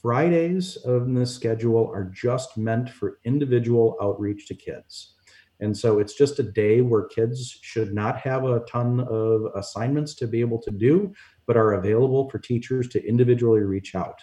Fridays 0.01 0.79
in 0.85 1.13
the 1.13 1.27
schedule 1.27 1.91
are 1.93 2.05
just 2.15 2.57
meant 2.57 2.89
for 2.89 3.19
individual 3.25 3.97
outreach 4.01 4.47
to 4.47 4.55
kids. 4.55 5.15
And 5.61 5.77
so 5.77 5.99
it's 5.99 6.15
just 6.15 6.39
a 6.39 6.45
day 6.45 6.83
where 6.83 7.07
kids 7.07 7.59
should 7.63 7.93
not 7.93 8.21
have 8.21 8.45
a 8.45 8.61
ton 8.61 9.01
of 9.01 9.47
assignments 9.57 10.15
to 10.17 10.29
be 10.29 10.41
able 10.41 10.63
to 10.63 10.71
do, 10.71 11.13
but 11.47 11.57
are 11.57 11.73
available 11.73 12.31
for 12.31 12.39
teachers 12.39 12.89
to 12.91 13.05
individually 13.05 13.61
reach 13.61 13.97
out. 13.97 14.21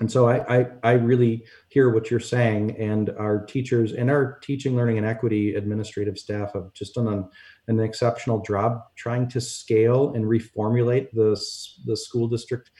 And 0.00 0.10
so 0.10 0.28
I, 0.28 0.60
I, 0.60 0.66
I 0.84 0.92
really 0.92 1.44
hear 1.70 1.90
what 1.90 2.08
you're 2.08 2.20
saying, 2.20 2.78
and 2.78 3.10
our 3.18 3.44
teachers 3.44 3.92
and 3.92 4.08
our 4.08 4.38
teaching, 4.44 4.76
learning, 4.76 4.98
and 4.98 5.06
equity 5.06 5.56
administrative 5.56 6.16
staff 6.16 6.52
have 6.54 6.72
just 6.72 6.94
done 6.94 7.08
an, 7.08 7.28
an 7.68 7.80
exceptional 7.80 8.40
job 8.42 8.80
trying 8.96 9.28
to 9.28 9.40
scale 9.40 10.14
and 10.14 10.24
reformulate 10.24 11.10
the 11.12 11.40
the 11.86 11.96
school 11.96 12.26
district 12.28 12.70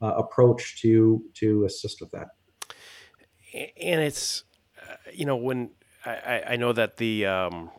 uh, 0.00 0.14
approach 0.16 0.80
to 0.82 1.22
to 1.34 1.64
assist 1.64 2.00
with 2.00 2.10
that. 2.12 2.28
And 3.54 4.00
it's, 4.00 4.44
uh, 4.82 4.96
you 5.12 5.24
know, 5.24 5.36
when 5.36 5.70
I, 6.04 6.42
I 6.48 6.56
know 6.56 6.72
that 6.72 6.98
the, 6.98 7.26
um, 7.26 7.70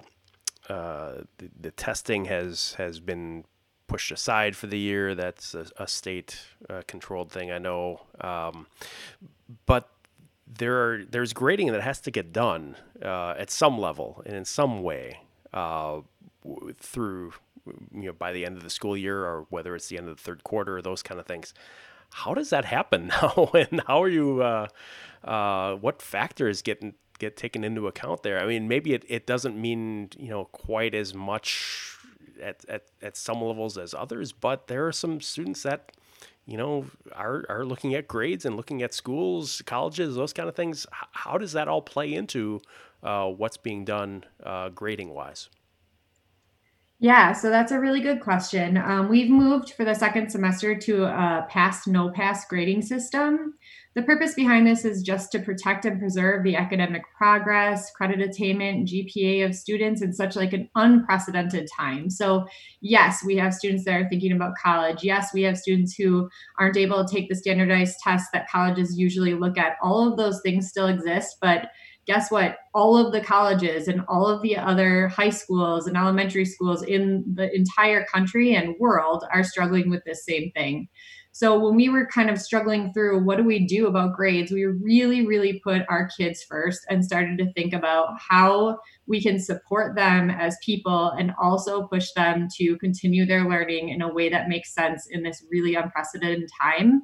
uh, 0.69 1.21
the, 1.37 1.49
the 1.59 1.71
testing 1.71 2.25
has 2.25 2.73
has 2.73 2.99
been 2.99 3.45
pushed 3.87 4.11
aside 4.11 4.55
for 4.55 4.67
the 4.67 4.77
year. 4.77 5.15
That's 5.15 5.55
a, 5.55 5.67
a 5.77 5.87
state 5.87 6.39
uh, 6.69 6.81
controlled 6.87 7.31
thing, 7.31 7.51
I 7.51 7.57
know. 7.57 8.01
Um, 8.19 8.67
but 9.65 9.89
there 10.45 10.75
are 10.83 11.05
there's 11.05 11.33
grading 11.33 11.71
that 11.71 11.81
has 11.81 12.01
to 12.01 12.11
get 12.11 12.33
done 12.33 12.75
uh, 13.03 13.35
at 13.37 13.49
some 13.49 13.77
level 13.77 14.21
and 14.25 14.35
in 14.35 14.45
some 14.45 14.83
way 14.83 15.19
uh, 15.53 16.01
through 16.79 17.33
you 17.93 18.07
know 18.07 18.13
by 18.13 18.31
the 18.31 18.45
end 18.45 18.57
of 18.57 18.63
the 18.63 18.69
school 18.69 18.95
year 18.95 19.25
or 19.25 19.45
whether 19.49 19.75
it's 19.75 19.87
the 19.87 19.97
end 19.97 20.07
of 20.07 20.17
the 20.17 20.23
third 20.23 20.43
quarter 20.43 20.77
or 20.77 20.81
those 20.81 21.03
kind 21.03 21.19
of 21.19 21.25
things. 21.25 21.53
How 22.11 22.33
does 22.33 22.49
that 22.51 22.65
happen 22.65 23.07
now? 23.21 23.51
and 23.53 23.81
how 23.87 24.01
are 24.01 24.09
you? 24.09 24.41
Uh, 24.41 24.67
uh, 25.23 25.75
what 25.75 26.01
factors 26.01 26.61
get 26.61 26.83
get 27.19 27.35
taken 27.35 27.63
into 27.63 27.87
account 27.87 28.23
there? 28.23 28.39
I 28.39 28.45
mean, 28.45 28.67
maybe 28.67 28.93
it, 28.93 29.03
it 29.07 29.25
doesn't 29.25 29.59
mean 29.59 30.09
you 30.17 30.29
know 30.29 30.45
quite 30.45 30.95
as 30.95 31.13
much 31.13 31.97
at, 32.41 32.65
at, 32.69 32.83
at 33.01 33.17
some 33.17 33.41
levels 33.41 33.77
as 33.77 33.93
others, 33.93 34.31
but 34.31 34.67
there 34.67 34.87
are 34.87 34.91
some 34.91 35.21
students 35.21 35.63
that, 35.63 35.91
you 36.45 36.57
know, 36.57 36.85
are, 37.13 37.45
are 37.49 37.65
looking 37.65 37.93
at 37.95 38.07
grades 38.07 38.45
and 38.45 38.55
looking 38.55 38.81
at 38.81 38.93
schools, 38.93 39.61
colleges, 39.65 40.15
those 40.15 40.33
kind 40.33 40.47
of 40.49 40.55
things. 40.55 40.85
How 40.91 41.37
does 41.37 41.53
that 41.53 41.67
all 41.67 41.81
play 41.81 42.13
into 42.13 42.61
uh, 43.03 43.27
what's 43.27 43.57
being 43.57 43.85
done 43.85 44.23
uh, 44.43 44.69
grading 44.69 45.09
wise? 45.09 45.49
Yeah, 46.99 47.33
so 47.33 47.51
that's 47.51 47.71
a 47.71 47.79
really 47.79 48.01
good 48.01 48.21
question. 48.21 48.75
Um, 48.75 49.07
we've 49.07 49.29
moved 49.29 49.73
for 49.73 49.85
the 49.85 49.93
second 49.93 50.31
semester 50.31 50.75
to 50.75 51.03
a 51.03 51.45
pass 51.47 51.85
no 51.85 52.09
pass 52.09 52.47
grading 52.47 52.81
system. 52.81 53.53
The 53.93 54.01
purpose 54.01 54.33
behind 54.33 54.65
this 54.65 54.83
is 54.83 55.03
just 55.03 55.31
to 55.31 55.39
protect 55.39 55.85
and 55.85 55.99
preserve 55.99 56.43
the 56.43 56.55
academic 56.55 57.03
progress, 57.15 57.91
credit 57.91 58.19
attainment, 58.19 58.87
GPA 58.87 59.45
of 59.45 59.53
students 59.53 60.01
in 60.01 60.11
such 60.11 60.35
like 60.35 60.53
an 60.53 60.69
unprecedented 60.73 61.67
time. 61.75 62.09
So, 62.09 62.47
yes, 62.81 63.23
we 63.23 63.35
have 63.37 63.53
students 63.53 63.85
that 63.85 63.93
are 63.93 64.09
thinking 64.09 64.31
about 64.31 64.55
college. 64.63 65.03
Yes, 65.03 65.31
we 65.35 65.43
have 65.43 65.57
students 65.57 65.93
who 65.93 66.27
aren't 66.57 66.77
able 66.77 67.05
to 67.05 67.15
take 67.15 67.29
the 67.29 67.35
standardized 67.35 67.97
tests 68.03 68.29
that 68.33 68.49
colleges 68.49 68.97
usually 68.97 69.35
look 69.35 69.59
at. 69.59 69.77
All 69.83 70.07
of 70.07 70.17
those 70.17 70.41
things 70.41 70.67
still 70.67 70.87
exist, 70.87 71.37
but 71.41 71.69
guess 72.07 72.31
what? 72.31 72.57
All 72.73 72.97
of 72.97 73.11
the 73.11 73.21
colleges 73.21 73.87
and 73.87 74.01
all 74.07 74.27
of 74.27 74.41
the 74.41 74.55
other 74.57 75.09
high 75.09 75.29
schools 75.29 75.87
and 75.87 75.97
elementary 75.97 76.45
schools 76.45 76.81
in 76.81 77.23
the 77.33 77.53
entire 77.53 78.05
country 78.05 78.55
and 78.55 78.75
world 78.79 79.25
are 79.33 79.43
struggling 79.43 79.89
with 79.89 80.03
this 80.05 80.25
same 80.25 80.51
thing. 80.55 80.87
So 81.33 81.59
when 81.59 81.75
we 81.75 81.89
were 81.89 82.07
kind 82.07 82.31
of 82.31 82.41
struggling 82.41 82.91
through 82.93 83.23
what 83.23 83.37
do 83.37 83.43
we 83.43 83.67
do 83.67 83.85
about 83.85 84.15
grades, 84.15 84.51
we 84.51 84.65
really, 84.65 85.27
really 85.27 85.61
put 85.63 85.83
our 85.87 86.09
kids 86.17 86.43
first 86.43 86.79
and 86.89 87.05
started 87.05 87.37
to 87.37 87.53
think 87.53 87.73
about 87.73 88.15
how 88.17 88.79
we 89.05 89.21
can 89.21 89.39
support 89.39 89.95
them 89.95 90.31
as 90.31 90.57
people 90.65 91.11
and 91.11 91.33
also 91.39 91.83
push 91.89 92.11
them 92.13 92.47
to 92.57 92.75
continue 92.77 93.23
their 93.27 93.47
learning 93.47 93.89
in 93.89 94.01
a 94.01 94.11
way 94.11 94.29
that 94.29 94.49
makes 94.49 94.73
sense 94.73 95.07
in 95.11 95.21
this 95.21 95.45
really 95.51 95.75
unprecedented 95.75 96.49
time 96.59 97.03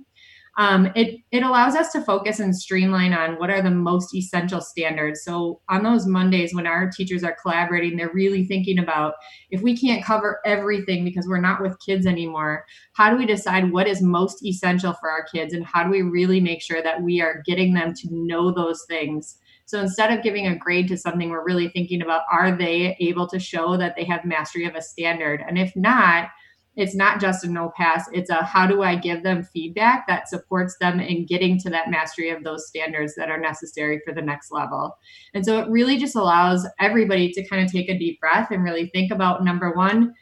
um, 0.57 0.91
it 0.95 1.19
it 1.31 1.43
allows 1.43 1.75
us 1.75 1.91
to 1.93 2.01
focus 2.01 2.39
and 2.39 2.55
streamline 2.55 3.13
on 3.13 3.39
what 3.39 3.49
are 3.49 3.61
the 3.61 3.71
most 3.71 4.13
essential 4.13 4.61
standards. 4.61 5.23
So 5.23 5.61
on 5.69 5.83
those 5.83 6.05
Mondays 6.05 6.53
when 6.53 6.67
our 6.67 6.91
teachers 6.91 7.23
are 7.23 7.35
collaborating, 7.41 7.97
they're 7.97 8.11
really 8.13 8.45
thinking 8.45 8.79
about 8.79 9.15
if 9.49 9.61
we 9.61 9.75
can't 9.75 10.03
cover 10.03 10.39
everything 10.45 11.03
because 11.03 11.27
we're 11.27 11.41
not 11.41 11.61
with 11.61 11.79
kids 11.83 12.05
anymore, 12.05 12.65
how 12.93 13.09
do 13.09 13.17
we 13.17 13.25
decide 13.25 13.71
what 13.71 13.87
is 13.87 14.01
most 14.01 14.45
essential 14.45 14.93
for 14.93 15.09
our 15.09 15.23
kids 15.23 15.53
and 15.53 15.65
how 15.65 15.83
do 15.83 15.89
we 15.89 16.01
really 16.01 16.39
make 16.39 16.61
sure 16.61 16.83
that 16.83 17.01
we 17.01 17.19
are 17.21 17.41
getting 17.45 17.73
them 17.73 17.93
to 17.95 18.07
know 18.11 18.51
those 18.51 18.85
things 18.87 19.37
so 19.65 19.79
instead 19.79 20.11
of 20.11 20.23
giving 20.23 20.47
a 20.47 20.55
grade 20.55 20.87
to 20.89 20.97
something, 20.97 21.29
we're 21.29 21.45
really 21.45 21.69
thinking 21.69 22.01
about 22.01 22.23
are 22.31 22.55
they 22.55 22.97
able 22.99 23.27
to 23.27 23.39
show 23.39 23.77
that 23.77 23.95
they 23.95 24.03
have 24.03 24.25
mastery 24.25 24.65
of 24.65 24.75
a 24.75 24.81
standard? 24.81 25.41
And 25.47 25.57
if 25.57 25.75
not, 25.75 26.29
it's 26.75 26.95
not 26.95 27.21
just 27.21 27.43
a 27.43 27.49
no 27.49 27.71
pass 27.75 28.09
it's 28.13 28.29
a 28.29 28.43
how 28.43 28.65
do 28.65 28.81
i 28.81 28.95
give 28.95 29.23
them 29.23 29.43
feedback 29.43 30.07
that 30.07 30.27
supports 30.27 30.75
them 30.79 30.99
in 30.99 31.25
getting 31.25 31.59
to 31.59 31.69
that 31.69 31.89
mastery 31.89 32.29
of 32.29 32.43
those 32.43 32.67
standards 32.67 33.15
that 33.15 33.29
are 33.29 33.39
necessary 33.39 34.01
for 34.05 34.13
the 34.13 34.21
next 34.21 34.51
level. 34.51 34.97
And 35.33 35.45
so 35.45 35.59
it 35.59 35.69
really 35.69 35.97
just 35.97 36.15
allows 36.15 36.65
everybody 36.79 37.31
to 37.31 37.47
kind 37.47 37.63
of 37.63 37.71
take 37.71 37.89
a 37.89 37.97
deep 37.97 38.19
breath 38.19 38.51
and 38.51 38.63
really 38.63 38.87
think 38.87 39.11
about 39.11 39.43
number 39.43 39.71
one 39.71 40.13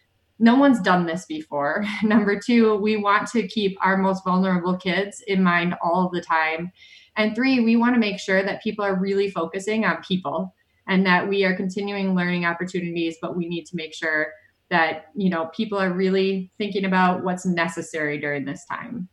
no 0.43 0.55
one's 0.55 0.79
done 0.79 1.05
this 1.05 1.27
before. 1.27 1.85
Number 2.03 2.39
two 2.39 2.75
we 2.77 2.97
want 2.97 3.27
to 3.27 3.47
keep 3.47 3.77
our 3.79 3.95
most 3.95 4.23
vulnerable 4.23 4.75
kids 4.75 5.23
in 5.27 5.43
mind 5.43 5.75
all 5.83 6.09
the 6.11 6.19
time. 6.19 6.71
And 7.15 7.35
three 7.35 7.59
we 7.59 7.75
want 7.75 7.93
to 7.93 7.99
make 7.99 8.19
sure 8.19 8.41
that 8.41 8.63
people 8.63 8.83
are 8.83 8.99
really 8.99 9.29
focusing 9.29 9.85
on 9.85 10.01
people 10.01 10.55
and 10.87 11.05
that 11.05 11.29
we 11.29 11.45
are 11.45 11.55
continuing 11.55 12.15
learning 12.15 12.45
opportunities 12.45 13.17
but 13.21 13.37
we 13.37 13.47
need 13.47 13.65
to 13.65 13.75
make 13.75 13.93
sure 13.93 14.33
that 14.71 15.07
you 15.15 15.29
know 15.29 15.47
people 15.47 15.77
are 15.77 15.91
really 15.91 16.49
thinking 16.57 16.85
about 16.85 17.23
what's 17.23 17.45
necessary 17.45 18.17
during 18.17 18.45
this 18.45 18.65
time. 18.65 19.07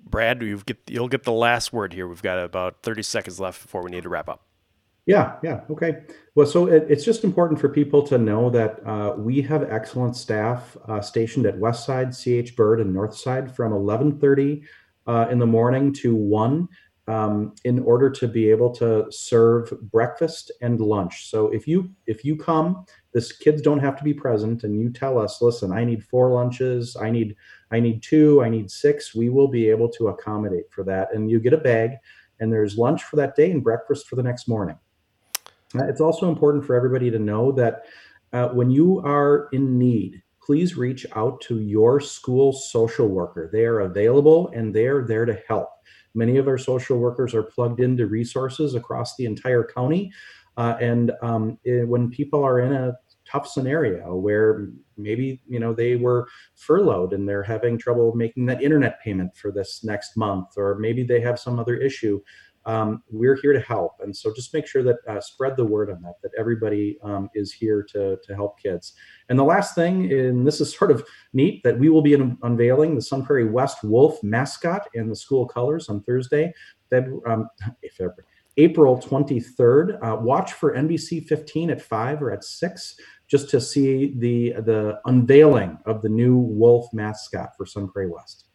Brad 0.00 0.42
you 0.42 0.60
get 0.66 0.78
you'll 0.88 1.08
get 1.08 1.22
the 1.22 1.32
last 1.32 1.72
word 1.72 1.94
here. 1.94 2.06
We've 2.06 2.20
got 2.20 2.38
about 2.38 2.82
30 2.82 3.02
seconds 3.02 3.40
left 3.40 3.62
before 3.62 3.82
we 3.82 3.90
need 3.90 4.02
to 4.02 4.08
wrap 4.08 4.28
up. 4.28 4.42
Yeah 5.06 5.36
yeah 5.42 5.60
okay. 5.70 6.02
Well 6.34 6.46
so 6.46 6.66
it, 6.66 6.84
it's 6.88 7.04
just 7.04 7.24
important 7.24 7.60
for 7.60 7.68
people 7.68 8.02
to 8.08 8.18
know 8.18 8.50
that 8.50 8.84
uh, 8.86 9.14
we 9.16 9.40
have 9.42 9.62
excellent 9.70 10.16
staff 10.16 10.76
uh, 10.88 11.00
stationed 11.00 11.46
at 11.46 11.56
west 11.56 11.86
side 11.86 12.14
C.H. 12.14 12.56
Bird 12.56 12.80
and 12.80 12.92
north 12.92 13.16
side 13.16 13.54
from 13.54 13.72
11.30 13.72 14.62
uh, 15.06 15.28
in 15.30 15.38
the 15.38 15.46
morning 15.46 15.92
to 15.94 16.14
1 16.14 16.68
um, 17.10 17.52
in 17.64 17.80
order 17.80 18.08
to 18.08 18.28
be 18.28 18.48
able 18.48 18.70
to 18.70 19.04
serve 19.10 19.72
breakfast 19.90 20.52
and 20.62 20.80
lunch. 20.80 21.28
So 21.28 21.48
if 21.48 21.66
you 21.66 21.90
if 22.06 22.24
you 22.24 22.36
come 22.36 22.86
this 23.12 23.32
kids 23.32 23.60
don't 23.60 23.80
have 23.80 23.96
to 23.96 24.04
be 24.04 24.14
present 24.14 24.62
and 24.62 24.80
you 24.80 24.88
tell 24.90 25.18
us 25.18 25.42
listen 25.42 25.72
i 25.72 25.84
need 25.84 26.04
four 26.04 26.30
lunches. 26.30 26.96
I 26.96 27.10
need 27.10 27.34
i 27.72 27.80
need 27.80 28.02
two. 28.02 28.44
I 28.44 28.48
need 28.48 28.70
six. 28.70 29.12
We 29.12 29.28
will 29.28 29.48
be 29.48 29.68
able 29.68 29.88
to 29.90 30.08
accommodate 30.08 30.70
for 30.70 30.84
that. 30.84 31.12
And 31.12 31.28
you 31.28 31.40
get 31.40 31.52
a 31.52 31.58
bag 31.58 31.96
and 32.38 32.52
there's 32.52 32.78
lunch 32.78 33.02
for 33.02 33.16
that 33.16 33.34
day 33.34 33.50
and 33.50 33.64
breakfast 33.64 34.08
for 34.08 34.14
the 34.14 34.22
next 34.22 34.46
morning. 34.46 34.78
Uh, 35.74 35.86
it's 35.88 36.00
also 36.00 36.28
important 36.28 36.64
for 36.64 36.76
everybody 36.76 37.10
to 37.10 37.18
know 37.18 37.50
that 37.52 37.86
uh, 38.32 38.48
when 38.48 38.70
you 38.70 39.00
are 39.00 39.48
in 39.52 39.78
need 39.78 40.22
please 40.42 40.76
reach 40.76 41.06
out 41.14 41.40
to 41.40 41.60
your 41.60 42.00
school 42.00 42.52
social 42.52 43.06
worker. 43.06 43.48
They 43.52 43.66
are 43.66 43.80
available 43.80 44.50
and 44.54 44.74
they're 44.74 45.06
there 45.06 45.24
to 45.24 45.38
help 45.46 45.68
many 46.14 46.36
of 46.36 46.48
our 46.48 46.58
social 46.58 46.98
workers 46.98 47.34
are 47.34 47.42
plugged 47.42 47.80
into 47.80 48.06
resources 48.06 48.74
across 48.74 49.16
the 49.16 49.26
entire 49.26 49.64
county. 49.64 50.12
Uh, 50.56 50.76
and 50.80 51.12
um, 51.22 51.58
it, 51.64 51.88
when 51.88 52.10
people 52.10 52.44
are 52.44 52.60
in 52.60 52.72
a 52.72 52.92
tough 53.30 53.46
scenario 53.46 54.16
where 54.16 54.68
maybe 54.96 55.40
you 55.48 55.60
know 55.60 55.72
they 55.72 55.96
were 55.96 56.26
furloughed 56.56 57.12
and 57.12 57.28
they're 57.28 57.42
having 57.42 57.78
trouble 57.78 58.12
making 58.14 58.46
that 58.46 58.62
internet 58.62 59.00
payment 59.02 59.36
for 59.36 59.52
this 59.52 59.84
next 59.84 60.16
month, 60.16 60.48
or 60.56 60.76
maybe 60.78 61.02
they 61.02 61.20
have 61.20 61.38
some 61.38 61.58
other 61.58 61.76
issue, 61.76 62.20
um, 62.66 63.02
we're 63.10 63.36
here 63.36 63.52
to 63.52 63.60
help. 63.60 63.94
And 64.00 64.14
so 64.14 64.32
just 64.34 64.52
make 64.52 64.66
sure 64.66 64.82
that 64.82 64.96
uh, 65.08 65.20
spread 65.20 65.56
the 65.56 65.64
word 65.64 65.90
on 65.90 66.02
that, 66.02 66.14
that 66.22 66.32
everybody 66.38 66.98
um, 67.02 67.30
is 67.34 67.52
here 67.52 67.82
to, 67.90 68.18
to 68.22 68.34
help 68.34 68.60
kids. 68.60 68.94
And 69.28 69.38
the 69.38 69.44
last 69.44 69.74
thing, 69.74 70.12
and 70.12 70.46
this 70.46 70.60
is 70.60 70.74
sort 70.76 70.90
of 70.90 71.04
neat, 71.32 71.62
that 71.64 71.78
we 71.78 71.88
will 71.88 72.02
be 72.02 72.14
unveiling 72.42 72.94
the 72.94 73.02
Sun 73.02 73.24
Prairie 73.24 73.50
West 73.50 73.78
Wolf 73.82 74.22
mascot 74.22 74.88
in 74.94 75.08
the 75.08 75.16
school 75.16 75.46
colors 75.46 75.88
on 75.88 76.02
Thursday, 76.02 76.52
February, 76.90 77.22
um, 77.26 77.48
April 78.56 78.98
23rd. 78.98 79.98
Uh, 80.02 80.16
watch 80.16 80.52
for 80.52 80.74
NBC 80.74 81.26
15 81.26 81.70
at 81.70 81.80
5 81.80 82.22
or 82.22 82.32
at 82.32 82.44
6 82.44 82.96
just 83.30 83.48
to 83.48 83.60
see 83.60 84.14
the 84.18 84.54
the 84.62 85.00
unveiling 85.04 85.78
of 85.86 86.02
the 86.02 86.08
new 86.08 86.36
wolf 86.36 86.86
mascot 86.92 87.50
for 87.56 87.64
Sun 87.64 87.88
Prairie 87.88 88.10
West. 88.10 88.49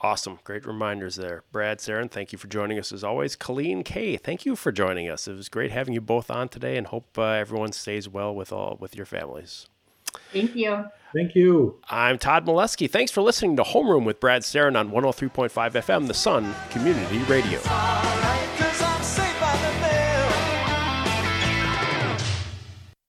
Awesome. 0.00 0.38
Great 0.44 0.66
reminders 0.66 1.16
there. 1.16 1.42
Brad, 1.52 1.78
Saron, 1.78 2.10
thank 2.10 2.30
you 2.30 2.38
for 2.38 2.48
joining 2.48 2.78
us 2.78 2.92
as 2.92 3.02
always. 3.02 3.34
Colleen, 3.34 3.82
Kay, 3.82 4.18
thank 4.18 4.44
you 4.44 4.54
for 4.54 4.70
joining 4.70 5.08
us. 5.08 5.26
It 5.26 5.36
was 5.36 5.48
great 5.48 5.70
having 5.70 5.94
you 5.94 6.02
both 6.02 6.30
on 6.30 6.48
today 6.50 6.76
and 6.76 6.86
hope 6.86 7.16
uh, 7.16 7.22
everyone 7.22 7.72
stays 7.72 8.08
well 8.08 8.34
with 8.34 8.52
all 8.52 8.76
with 8.78 8.94
your 8.94 9.06
families. 9.06 9.68
Thank 10.32 10.54
you. 10.54 10.84
Thank 11.14 11.34
you. 11.34 11.80
I'm 11.88 12.18
Todd 12.18 12.46
Molesky. 12.46 12.90
Thanks 12.90 13.10
for 13.10 13.22
listening 13.22 13.56
to 13.56 13.62
Homeroom 13.62 14.04
with 14.04 14.20
Brad 14.20 14.42
Saron 14.42 14.78
on 14.78 14.90
103.5 14.90 15.50
FM, 15.50 16.06
The 16.08 16.14
Sun 16.14 16.54
Community 16.70 17.18
Radio. 17.20 17.60